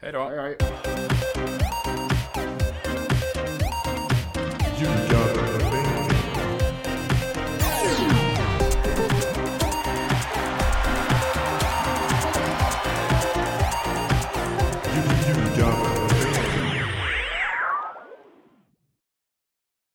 [0.00, 0.28] Hejdå!
[0.28, 0.56] Hej,
[4.78, 5.09] hej.